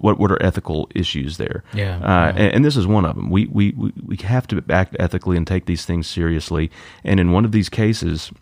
what 0.00 0.18
what 0.18 0.30
are 0.30 0.42
ethical 0.42 0.88
issues 0.94 1.36
there? 1.36 1.64
Yeah, 1.74 1.98
uh, 1.98 2.32
And, 2.36 2.54
and, 2.54 2.64
this 2.64 2.76
is 2.76 2.86
one 2.86 3.04
of 3.04 3.16
them. 3.16 3.30
We, 3.30 3.46
we 3.46 3.72
we 4.04 4.16
have 4.18 4.46
to 4.48 4.62
act 4.70 4.96
ethically 4.98 5.36
and 5.36 5.46
take 5.46 5.66
these 5.66 5.84
things 5.84 6.06
seriously. 6.06 6.70
And 7.04 7.20
in 7.20 7.32
one 7.32 7.44
of 7.44 7.52
these 7.52 7.68
cases, 7.68 8.32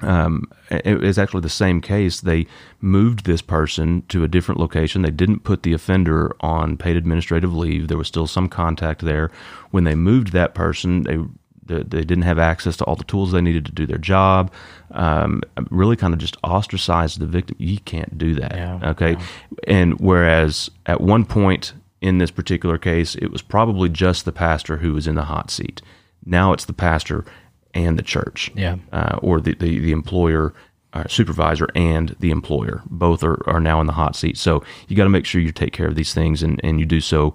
um, 0.00 0.50
it 0.70 1.00
was 1.00 1.18
actually 1.18 1.42
the 1.42 1.48
same 1.48 1.80
case. 1.80 2.20
They 2.20 2.46
moved 2.80 3.24
this 3.24 3.42
person 3.42 4.02
to 4.08 4.24
a 4.24 4.28
different 4.28 4.60
location. 4.60 5.02
They 5.02 5.10
didn't 5.10 5.44
put 5.44 5.62
the 5.62 5.72
offender 5.72 6.34
on 6.40 6.76
paid 6.76 6.96
administrative 6.96 7.54
leave. 7.54 7.88
There 7.88 7.98
was 7.98 8.08
still 8.08 8.26
some 8.26 8.48
contact 8.48 9.02
there. 9.02 9.30
When 9.70 9.84
they 9.84 9.94
moved 9.94 10.32
that 10.32 10.54
person, 10.54 11.04
they 11.04 11.18
they, 11.66 12.04
didn't 12.04 12.22
have 12.22 12.38
access 12.38 12.76
to 12.78 12.84
all 12.84 12.96
the 12.96 13.04
tools 13.04 13.32
they 13.32 13.40
needed 13.40 13.64
to 13.66 13.72
do 13.72 13.86
their 13.86 13.98
job. 13.98 14.52
Um, 14.90 15.42
really, 15.70 15.96
kind 15.96 16.12
of 16.12 16.20
just 16.20 16.36
ostracized 16.44 17.18
the 17.18 17.26
victim. 17.26 17.56
You 17.58 17.78
can't 17.80 18.16
do 18.16 18.34
that. 18.34 18.54
Yeah, 18.54 18.90
okay. 18.90 19.12
Yeah. 19.12 19.26
And 19.66 20.00
whereas 20.00 20.70
at 20.86 21.00
one 21.00 21.24
point 21.24 21.72
in 22.00 22.18
this 22.18 22.30
particular 22.30 22.78
case, 22.78 23.14
it 23.16 23.30
was 23.30 23.42
probably 23.42 23.88
just 23.88 24.24
the 24.24 24.32
pastor 24.32 24.78
who 24.78 24.92
was 24.92 25.06
in 25.06 25.14
the 25.14 25.24
hot 25.24 25.50
seat. 25.50 25.80
Now 26.24 26.52
it's 26.52 26.64
the 26.64 26.72
pastor 26.72 27.24
and 27.72 27.98
the 27.98 28.02
church, 28.02 28.50
yeah, 28.54 28.76
uh, 28.92 29.18
or 29.22 29.40
the, 29.40 29.54
the, 29.54 29.78
the 29.78 29.92
employer 29.92 30.54
uh, 30.94 31.04
supervisor 31.08 31.68
and 31.74 32.14
the 32.20 32.30
employer. 32.30 32.82
Both 32.86 33.24
are, 33.24 33.42
are 33.48 33.60
now 33.60 33.80
in 33.80 33.86
the 33.86 33.92
hot 33.92 34.16
seat. 34.16 34.36
So 34.38 34.62
you 34.88 34.96
got 34.96 35.04
to 35.04 35.10
make 35.10 35.26
sure 35.26 35.40
you 35.40 35.50
take 35.52 35.72
care 35.72 35.88
of 35.88 35.96
these 35.96 36.14
things 36.14 36.42
and, 36.42 36.60
and 36.62 36.78
you 36.78 36.86
do 36.86 37.00
so 37.00 37.34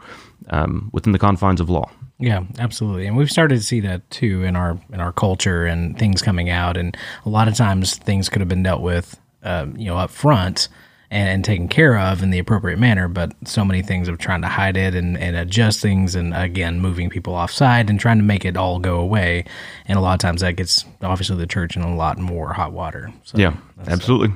um, 0.50 0.90
within 0.94 1.12
the 1.12 1.20
confines 1.20 1.60
of 1.60 1.70
law. 1.70 1.92
Yeah, 2.20 2.44
absolutely. 2.60 3.08
And 3.08 3.16
we've 3.16 3.32
started 3.32 3.56
to 3.56 3.64
see 3.64 3.80
that 3.82 4.10
too 4.12 4.44
in 4.44 4.58
our 4.58 4.78
in 4.92 5.00
our 5.00 5.14
culture 5.14 5.66
and 5.66 5.98
things 5.98 6.22
coming 6.22 6.50
out. 6.50 6.76
And 6.76 6.96
a 7.26 7.30
lot 7.30 7.48
of 7.48 7.56
times 7.56 7.96
things 7.96 8.28
could 8.28 8.42
have 8.42 8.50
been 8.50 8.64
dealt 8.64 8.82
with, 8.82 9.18
um, 9.42 9.78
you 9.78 9.86
know, 9.86 9.98
up 9.98 10.12
front 10.12 10.68
and, 11.10 11.30
and, 11.30 11.46
taken 11.46 11.70
care 11.70 11.98
of 11.98 12.22
in 12.22 12.30
the 12.30 12.38
appropriate 12.38 12.78
manner. 12.78 13.08
But 13.08 13.32
so 13.46 13.64
many 13.64 13.82
things 13.82 14.10
of 14.10 14.18
trying 14.18 14.42
to 14.42 14.50
hide 14.50 14.76
it 14.76 14.96
and, 14.96 15.18
and 15.18 15.38
adjust 15.38 15.82
things, 15.82 16.14
and 16.14 16.36
again 16.36 16.82
moving 16.82 17.10
people 17.10 17.34
offside 17.34 17.90
and 17.90 17.98
trying 17.98 18.18
to 18.18 18.24
make 18.24 18.44
it 18.44 18.58
all 18.58 18.80
go 18.80 19.00
away. 19.00 19.46
And 19.86 19.98
a 19.98 20.02
lot 20.02 20.14
of 20.14 20.20
times 20.20 20.42
that 20.42 20.58
gets 20.58 20.84
obviously 21.02 21.38
the 21.38 21.48
church 21.48 21.78
in 21.78 21.84
a 21.84 21.96
lot 21.96 22.18
more 22.18 22.52
hot 22.52 22.74
water. 22.74 23.14
So 23.24 23.38
yeah, 23.38 23.56
absolutely. 23.88 24.36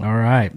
all 0.00 0.14
right. 0.14 0.50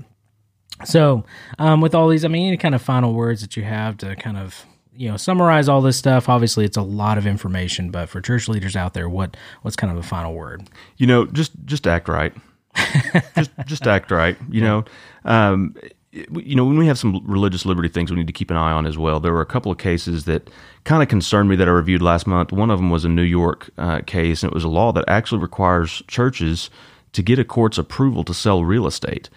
So, 0.85 1.25
um, 1.59 1.79
with 1.81 1.95
all 1.95 2.09
these, 2.09 2.25
I 2.25 2.27
mean, 2.27 2.47
any 2.47 2.57
kind 2.57 2.75
of 2.75 2.81
final 2.81 3.13
words 3.13 3.41
that 3.41 3.55
you 3.55 3.63
have 3.63 3.97
to 3.97 4.15
kind 4.15 4.37
of 4.37 4.65
you 4.95 5.10
know 5.10 5.17
summarize 5.17 5.69
all 5.69 5.81
this 5.81 5.97
stuff. 5.97 6.29
Obviously 6.29 6.65
it's 6.65 6.77
a 6.77 6.81
lot 6.81 7.17
of 7.17 7.27
information 7.27 7.91
but 7.91 8.10
for 8.10 8.21
church 8.21 8.47
leaders 8.47 8.75
out 8.75 8.93
there 8.93 9.10
what 9.10 9.38
what's 9.62 9.75
kind 9.75 9.91
of 9.91 9.97
a 9.97 10.08
final 10.08 10.34
word? 10.34 10.67
You 10.97 11.08
know 11.08 11.25
just 11.25 11.51
just 11.65 11.88
act 11.88 12.08
right. 12.08 12.34
Just 13.36 13.51
just 13.65 13.88
act 13.88 14.12
right 14.12 14.38
you 14.49 14.60
know? 14.60 14.84
Um, 15.23 15.75
you 16.12 16.55
know 16.55 16.65
when 16.65 16.77
we 16.77 16.88
have 16.88 16.97
some 16.97 17.21
religious 17.25 17.65
liberty 17.65 17.88
things 17.88 18.12
we 18.12 18.17
need 18.17 18.27
to 18.27 18.34
keep 18.34 18.51
an 18.51 18.58
eye 18.58 18.71
on 18.71 18.86
as 18.86 18.97
well 18.97 19.19
there 19.19 19.31
were 19.34 19.41
a 19.41 19.45
couple 19.45 19.71
of 19.71 19.77
cases 19.77 20.25
that 20.25 20.49
kind 20.84 21.01
of 21.01 21.10
concerned 21.10 21.49
me 21.49 21.55
that 21.55 21.67
i 21.67 21.71
reviewed 21.71 22.01
last 22.01 22.25
month. 22.27 22.51
One 22.51 22.69
of 22.69 22.79
them 22.79 22.89
was 22.89 23.05
a 23.05 23.10
new 23.10 23.21
york 23.21 23.69
uh, 23.77 24.01
case 24.01 24.43
and 24.43 24.51
it 24.51 24.53
was 24.53 24.63
a 24.63 24.69
law 24.69 24.91
that 24.91 25.05
actually 25.08 25.41
requires 25.41 26.03
churches 26.08 26.69
to 27.13 27.21
get 27.21 27.39
a 27.39 27.45
court's 27.45 27.77
approval 27.77 28.23
to 28.25 28.34
sell 28.34 28.65
real 28.65 28.88
estate 28.88 29.29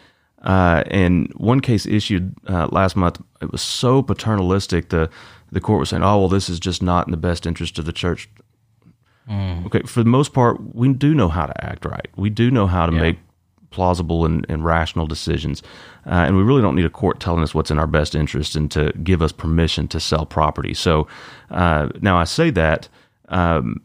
uh, 0.43 0.85
and 0.87 1.33
one 1.37 1.61
case 1.61 1.85
issued 1.87 2.35
uh, 2.49 2.69
last 2.71 2.97
month 2.97 3.21
it 3.41 3.51
was 3.53 3.63
so 3.63 4.03
paternalistic 4.03 4.89
the 4.91 5.11
the 5.51 5.61
court 5.61 5.81
was 5.81 5.89
saying, 5.89 6.03
"Oh, 6.03 6.19
well, 6.19 6.29
this 6.29 6.49
is 6.51 6.61
just 6.61 6.83
not 6.83 7.07
in 7.07 7.11
the 7.11 7.17
best 7.17 7.47
interest 7.47 7.79
of 7.79 7.87
the 7.87 7.93
church." 7.93 8.29
Okay, 9.31 9.83
for 9.83 10.03
the 10.03 10.09
most 10.09 10.33
part, 10.33 10.75
we 10.75 10.93
do 10.93 11.15
know 11.15 11.29
how 11.29 11.45
to 11.47 11.65
act 11.65 11.85
right. 11.85 12.09
We 12.17 12.31
do 12.31 12.51
know 12.51 12.67
how 12.67 12.87
to 12.87 12.93
Yeah. 12.95 13.01
make 13.03 13.19
plausible 13.71 14.25
and, 14.25 14.47
and 14.49 14.65
rational 14.65 15.07
decisions, 15.07 15.63
uh, 16.07 16.11
and 16.27 16.37
we 16.37 16.43
really 16.43 16.63
don't 16.63 16.75
need 16.75 16.87
a 16.87 16.91
court 16.91 17.21
telling 17.21 17.43
us 17.43 17.55
what's 17.55 17.71
in 17.71 17.79
our 17.79 17.87
best 17.87 18.15
interest 18.15 18.57
and 18.57 18.71
to 18.71 18.91
give 19.03 19.21
us 19.21 19.33
permission 19.33 19.87
to 19.89 20.01
sell 20.01 20.25
property. 20.25 20.73
So 20.73 21.07
uh, 21.51 21.89
now 22.01 22.17
I 22.17 22.25
say 22.25 22.51
that. 22.51 22.89
Um, 23.29 23.83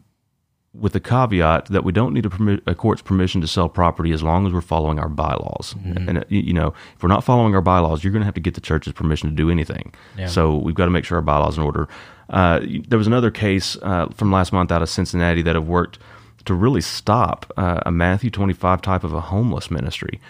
with 0.74 0.92
the 0.92 1.00
caveat 1.00 1.66
that 1.66 1.84
we 1.84 1.92
don't 1.92 2.12
need 2.12 2.26
a, 2.26 2.28
permi- 2.28 2.60
a 2.66 2.74
court's 2.74 3.02
permission 3.02 3.40
to 3.40 3.46
sell 3.46 3.68
property 3.68 4.12
as 4.12 4.22
long 4.22 4.46
as 4.46 4.52
we're 4.52 4.60
following 4.60 4.98
our 4.98 5.08
bylaws. 5.08 5.74
And 5.84 6.18
uh, 6.18 6.24
you 6.28 6.52
know, 6.52 6.74
if 6.96 7.02
we're 7.02 7.08
not 7.08 7.22
following 7.24 7.54
our 7.54 7.60
bylaws, 7.60 8.02
you're 8.02 8.12
going 8.12 8.22
to 8.22 8.26
have 8.26 8.34
to 8.34 8.40
get 8.40 8.54
the 8.54 8.60
church's 8.60 8.92
permission 8.92 9.30
to 9.30 9.36
do 9.36 9.50
anything. 9.50 9.94
Yeah. 10.18 10.26
So 10.26 10.56
we've 10.56 10.74
got 10.74 10.86
to 10.86 10.90
make 10.90 11.04
sure 11.04 11.16
our 11.16 11.22
bylaws 11.22 11.58
are 11.58 11.60
in 11.60 11.66
order. 11.66 11.88
Uh, 12.30 12.60
there 12.88 12.98
was 12.98 13.06
another 13.06 13.30
case 13.30 13.76
uh, 13.82 14.06
from 14.14 14.32
last 14.32 14.52
month 14.52 14.72
out 14.72 14.82
of 14.82 14.88
Cincinnati 14.88 15.42
that 15.42 15.54
have 15.54 15.68
worked 15.68 15.98
to 16.46 16.54
really 16.54 16.80
stop 16.80 17.50
uh, 17.56 17.80
a 17.86 17.90
Matthew 17.90 18.30
25 18.30 18.82
type 18.82 19.04
of 19.04 19.14
a 19.14 19.20
homeless 19.20 19.70
ministry. 19.70 20.20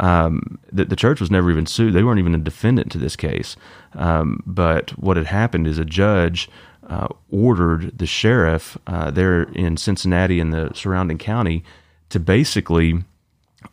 Um, 0.00 0.58
the, 0.72 0.84
the 0.84 0.96
church 0.96 1.20
was 1.20 1.30
never 1.30 1.50
even 1.50 1.66
sued; 1.66 1.94
they 1.94 2.02
weren't 2.02 2.18
even 2.18 2.34
a 2.34 2.38
defendant 2.38 2.90
to 2.92 2.98
this 2.98 3.16
case. 3.16 3.56
Um, 3.94 4.42
but 4.46 4.90
what 4.98 5.16
had 5.16 5.26
happened 5.26 5.66
is 5.66 5.78
a 5.78 5.84
judge 5.84 6.48
uh, 6.88 7.08
ordered 7.30 7.98
the 7.98 8.06
sheriff 8.06 8.76
uh, 8.86 9.10
there 9.10 9.44
in 9.54 9.76
Cincinnati 9.76 10.40
and 10.40 10.52
the 10.52 10.70
surrounding 10.74 11.18
county 11.18 11.64
to 12.10 12.20
basically 12.20 13.02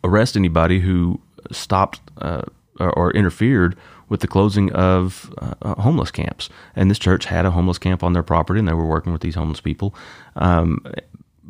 arrest 0.02 0.36
anybody 0.36 0.80
who 0.80 1.20
stopped 1.50 2.00
uh, 2.18 2.42
or, 2.78 3.12
interfered 3.12 3.76
with 4.08 4.20
the 4.20 4.26
closing 4.26 4.72
of 4.72 5.32
uh, 5.38 5.54
uh, 5.62 5.74
homeless 5.80 6.10
camps. 6.10 6.48
And 6.74 6.90
this 6.90 6.98
church 6.98 7.26
had 7.26 7.46
a 7.46 7.50
homeless 7.50 7.78
camp 7.78 8.02
on 8.02 8.12
their 8.12 8.22
property, 8.22 8.58
and 8.58 8.68
they 8.68 8.72
were 8.72 8.86
working 8.86 9.12
with 9.12 9.22
these 9.22 9.34
homeless 9.34 9.60
people. 9.60 9.94
Um, 10.36 10.84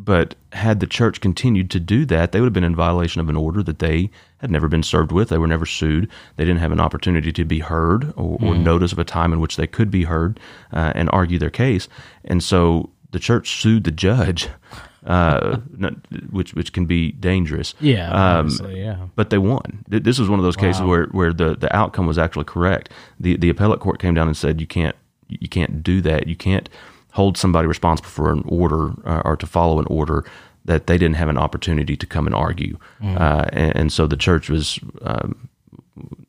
but 0.04 0.34
had 0.52 0.80
the 0.80 0.86
church 0.86 1.20
continued 1.20 1.70
to 1.70 1.80
do 1.80 2.04
that, 2.06 2.32
they 2.32 2.40
would 2.40 2.46
have 2.46 2.52
been 2.52 2.64
in 2.64 2.74
violation 2.76 3.20
of 3.20 3.28
an 3.28 3.36
order 3.36 3.62
that 3.62 3.78
they 3.78 4.10
had 4.38 4.50
never 4.50 4.68
been 4.68 4.82
served 4.82 5.12
with. 5.12 5.28
They 5.28 5.38
were 5.38 5.46
never 5.46 5.66
sued. 5.66 6.08
They 6.36 6.44
didn't 6.44 6.60
have 6.60 6.72
an 6.72 6.80
opportunity 6.80 7.32
to 7.32 7.44
be 7.44 7.60
heard 7.60 8.12
or, 8.16 8.38
or 8.40 8.54
notice 8.54 8.92
of 8.92 8.98
a 8.98 9.04
time 9.04 9.32
in 9.32 9.40
which 9.40 9.56
they 9.56 9.66
could 9.66 9.90
be 9.90 10.04
heard 10.04 10.40
uh, 10.72 10.92
and 10.94 11.08
argue 11.12 11.38
their 11.38 11.50
case. 11.50 11.88
And 12.24 12.42
so 12.42 12.90
the 13.12 13.18
church 13.18 13.60
sued 13.60 13.84
the 13.84 13.90
judge, 13.92 14.48
uh, 15.06 15.58
not- 15.76 15.94
which 16.30 16.54
which 16.54 16.72
can 16.72 16.86
be 16.86 17.12
dangerous. 17.12 17.74
Yeah, 17.80 18.38
Um, 18.38 18.50
yeah. 18.70 18.96
but 19.16 19.30
they 19.30 19.38
won. 19.38 19.84
This 19.88 20.18
was 20.18 20.28
one 20.28 20.38
of 20.38 20.44
those 20.44 20.56
cases 20.56 20.82
where, 20.82 21.06
where 21.06 21.32
the, 21.32 21.56
the 21.56 21.74
outcome 21.74 22.06
was 22.06 22.18
actually 22.18 22.44
correct. 22.46 22.90
The 23.20 23.36
the 23.36 23.50
appellate 23.50 23.80
court 23.80 24.00
came 24.00 24.14
down 24.14 24.26
and 24.28 24.36
said 24.36 24.60
you 24.60 24.66
can't 24.66 24.96
you 25.28 25.48
can't 25.48 25.82
do 25.82 26.00
that. 26.02 26.26
You 26.26 26.36
can't 26.36 26.68
hold 27.12 27.36
somebody 27.38 27.66
responsible 27.68 28.10
for 28.10 28.32
an 28.32 28.42
order 28.46 28.90
uh, 29.06 29.22
or 29.24 29.36
to 29.36 29.46
follow 29.46 29.78
an 29.78 29.86
order 29.88 30.24
that 30.64 30.86
they 30.86 30.96
didn't 30.98 31.16
have 31.16 31.28
an 31.28 31.38
opportunity 31.38 31.96
to 31.96 32.06
come 32.06 32.26
and 32.26 32.34
argue. 32.34 32.78
Uh, 33.02 33.46
and, 33.52 33.76
and 33.76 33.92
so 33.92 34.06
the 34.06 34.16
church 34.16 34.48
was. 34.50 34.78
Um, 35.02 35.48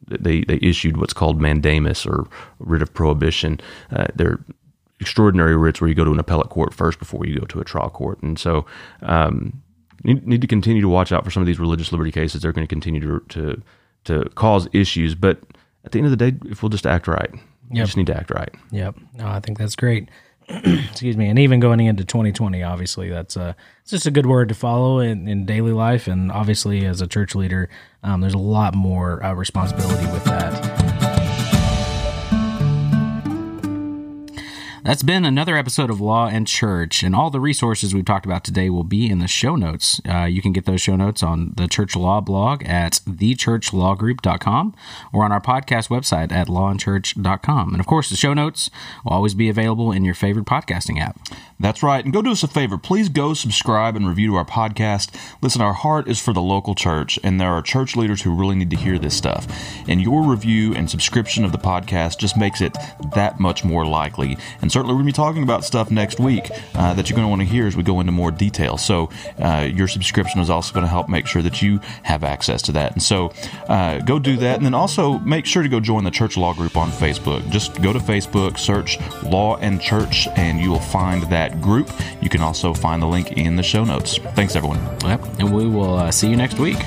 they 0.08 0.42
they 0.42 0.60
issued 0.62 0.98
what's 0.98 1.14
called 1.14 1.42
mandamus 1.42 2.06
or 2.06 2.28
writ 2.60 2.82
of 2.82 2.94
prohibition. 2.94 3.60
Uh, 3.92 4.06
they're 4.16 4.40
extraordinary 5.00 5.58
writs 5.58 5.82
where 5.82 5.88
you 5.88 5.96
go 5.96 6.04
to 6.04 6.12
an 6.12 6.20
appellate 6.20 6.50
court 6.50 6.74
first 6.74 7.00
before 7.00 7.26
you 7.26 7.40
go 7.40 7.46
to 7.48 7.60
a 7.60 7.64
trial 7.64 7.90
court, 7.90 8.22
and 8.22 8.38
so 8.38 8.66
um, 9.02 9.62
need, 10.04 10.28
need 10.28 10.42
to 10.42 10.48
continue 10.48 10.82
to 10.82 10.90
watch 10.90 11.12
out 11.12 11.24
for 11.24 11.32
some 11.32 11.42
of 11.42 11.48
these 11.48 11.60
religious 11.60 11.92
liberty 11.92 12.12
cases. 12.12 12.42
They're 12.42 12.52
going 12.52 12.68
to 12.68 12.70
continue 12.70 13.00
to 13.00 13.20
to 13.30 13.62
to 14.04 14.30
cause 14.36 14.68
issues, 14.74 15.16
but 15.16 15.40
at 15.86 15.94
the 15.94 16.00
end 16.00 16.06
of 16.06 16.12
the 16.18 16.32
day, 16.32 16.38
if 16.46 16.62
we'll 16.62 16.70
just 16.70 16.86
act 16.86 17.08
right, 17.08 17.32
we 17.32 17.78
Yep. 17.78 17.86
just 17.86 17.98
need 17.98 18.08
to 18.08 18.16
act 18.16 18.30
right. 18.30 18.54
Yep. 18.72 18.96
No, 19.16 19.28
I 19.28 19.40
think 19.40 19.58
that's 19.58 19.76
great. 19.76 20.10
Excuse 20.50 21.18
me. 21.18 21.28
And 21.28 21.40
even 21.40 21.60
going 21.60 21.80
into 21.80 22.04
2020, 22.06 22.64
obviously, 22.64 23.10
that's 23.10 23.36
a 23.36 23.56
it's 23.82 23.92
just 23.92 24.06
a 24.06 24.12
good 24.12 24.26
word 24.26 24.50
to 24.50 24.56
follow 24.56 25.00
in, 25.00 25.28
in 25.28 25.46
daily 25.46 25.72
life. 25.72 26.08
And 26.08 26.32
obviously, 26.32 26.86
as 26.86 27.02
a 27.02 27.08
church 27.08 27.36
leader, 27.36 27.70
um, 28.04 28.22
there's 28.22 28.34
a 28.34 28.38
lot 28.38 28.76
more 28.76 29.24
uh, 29.24 29.34
responsibility 29.34 30.06
with 30.12 30.24
that. 30.26 30.83
That's 34.84 35.02
been 35.02 35.24
another 35.24 35.56
episode 35.56 35.90
of 35.90 36.02
Law 36.02 36.28
and 36.28 36.46
Church, 36.46 37.04
and 37.04 37.16
all 37.16 37.30
the 37.30 37.40
resources 37.40 37.94
we've 37.96 38.04
talked 38.04 38.26
about 38.26 38.44
today 38.44 38.70
will 38.70 38.84
be 38.84 39.10
in 39.10 39.20
the 39.20 39.30
show 39.30 39.56
notes. 39.56 40.02
Uh, 40.06 40.26
you 40.26 40.42
can 40.42 40.52
get 40.52 40.66
those 40.66 40.82
show 40.82 40.98
notes 40.98 41.24
on 41.24 41.54
the 41.56 41.70
Church 41.70 41.96
Law 41.96 42.20
blog 42.20 42.66
at 42.66 43.00
thechurchlawgroup.com 43.08 44.76
or 45.14 45.24
on 45.24 45.32
our 45.32 45.40
podcast 45.40 45.88
website 45.88 46.34
at 46.34 46.50
lawandchurch.com. 46.50 47.72
And 47.72 47.80
of 47.80 47.88
course, 47.88 48.10
the 48.10 48.18
show 48.18 48.34
notes 48.34 48.70
will 49.06 49.14
always 49.14 49.34
be 49.34 49.48
available 49.48 49.94
in 49.94 50.04
your 50.04 50.16
favorite 50.16 50.46
podcasting 50.46 51.00
app. 51.00 51.18
That's 51.62 51.82
right. 51.82 52.04
And 52.04 52.14
go 52.14 52.22
do 52.22 52.32
us 52.32 52.44
a 52.44 52.50
favor. 52.50 52.78
Please 52.78 53.08
go 53.08 53.34
subscribe 53.34 53.96
and 53.96 54.06
review 54.06 54.32
to 54.32 54.36
our 54.36 54.44
podcast. 54.44 55.16
Listen, 55.42 55.62
our 55.62 55.72
heart 55.72 56.10
is 56.10 56.20
for 56.20 56.34
the 56.34 56.42
local 56.42 56.76
church, 56.76 57.18
and 57.24 57.40
there 57.40 57.52
are 57.52 57.62
church 57.62 57.96
leaders 57.96 58.24
who 58.24 58.36
really 58.36 58.56
need 58.56 58.70
to 58.72 58.76
hear 58.76 59.00
this 59.00 59.16
stuff. 59.16 59.48
And 59.88 60.02
your 60.02 60.24
review 60.24 60.76
and 60.76 60.90
subscription 60.90 61.46
of 61.46 61.54
the 61.54 61.58
podcast 61.58 62.20
just 62.20 62.36
makes 62.36 62.60
it 62.60 62.76
that 63.16 63.40
much 63.40 63.64
more 63.64 63.86
likely. 63.86 64.38
And 64.62 64.73
certainly, 64.74 64.94
we're 64.94 65.04
going 65.04 65.14
to 65.14 65.14
be 65.14 65.24
talking 65.24 65.44
about 65.44 65.64
stuff 65.64 65.92
next 65.92 66.20
week 66.20 66.50
uh, 66.76 66.94
that 66.96 67.10
you're 67.10 67.16
going 67.16 67.26
to 67.26 67.30
want 67.30 67.42
to 67.42 67.48
hear 67.48 67.68
as 67.68 67.78
we 67.78 67.84
go 67.84 68.00
into 68.00 68.12
more 68.12 68.32
detail. 68.32 68.78
So, 68.78 69.10
uh, 69.40 69.70
your 69.72 69.88
subscription 69.88 70.42
is 70.42 70.50
also 70.50 70.74
going 70.74 70.84
to 70.84 70.90
help 70.90 71.08
make 71.08 71.28
sure 71.28 71.42
that 71.42 71.62
you 71.62 71.80
have 72.02 72.24
access 72.24 72.62
to 72.64 72.72
that. 72.74 72.92
And 72.94 73.02
so, 73.04 73.32
uh, 73.68 74.00
go 74.00 74.20
do 74.20 74.36
that. 74.38 74.58
And 74.58 74.66
then 74.66 74.74
also 74.74 75.20
make 75.20 75.46
sure 75.46 75.64
to 75.64 75.70
go 75.70 75.80
join 75.80 76.04
the 76.04 76.12
Church 76.12 76.36
Law 76.36 76.54
Group 76.54 76.76
on 76.76 76.90
Facebook. 76.90 77.48
Just 77.52 77.82
go 77.82 77.94
to 77.94 78.00
Facebook, 78.00 78.58
search 78.58 78.98
Law 79.24 79.58
and 79.58 79.80
Church, 79.80 80.28
and 80.36 80.60
you 80.60 80.72
will 80.72 80.80
find 80.80 81.24
that 81.24 81.62
group. 81.62 81.90
You 82.22 82.30
can 82.30 82.42
also 82.42 82.74
find 82.74 83.02
the 83.02 83.08
link 83.08 83.34
in 83.34 83.56
the 83.56 83.64
show 83.64 83.84
notes. 83.84 84.18
Thanks, 84.36 84.56
everyone. 84.56 84.80
Yep. 85.04 85.40
And 85.40 85.54
we 85.54 85.68
will 85.68 85.96
uh, 85.96 86.12
see 86.12 86.30
you 86.30 86.36
next 86.36 86.58
week. 86.58 86.78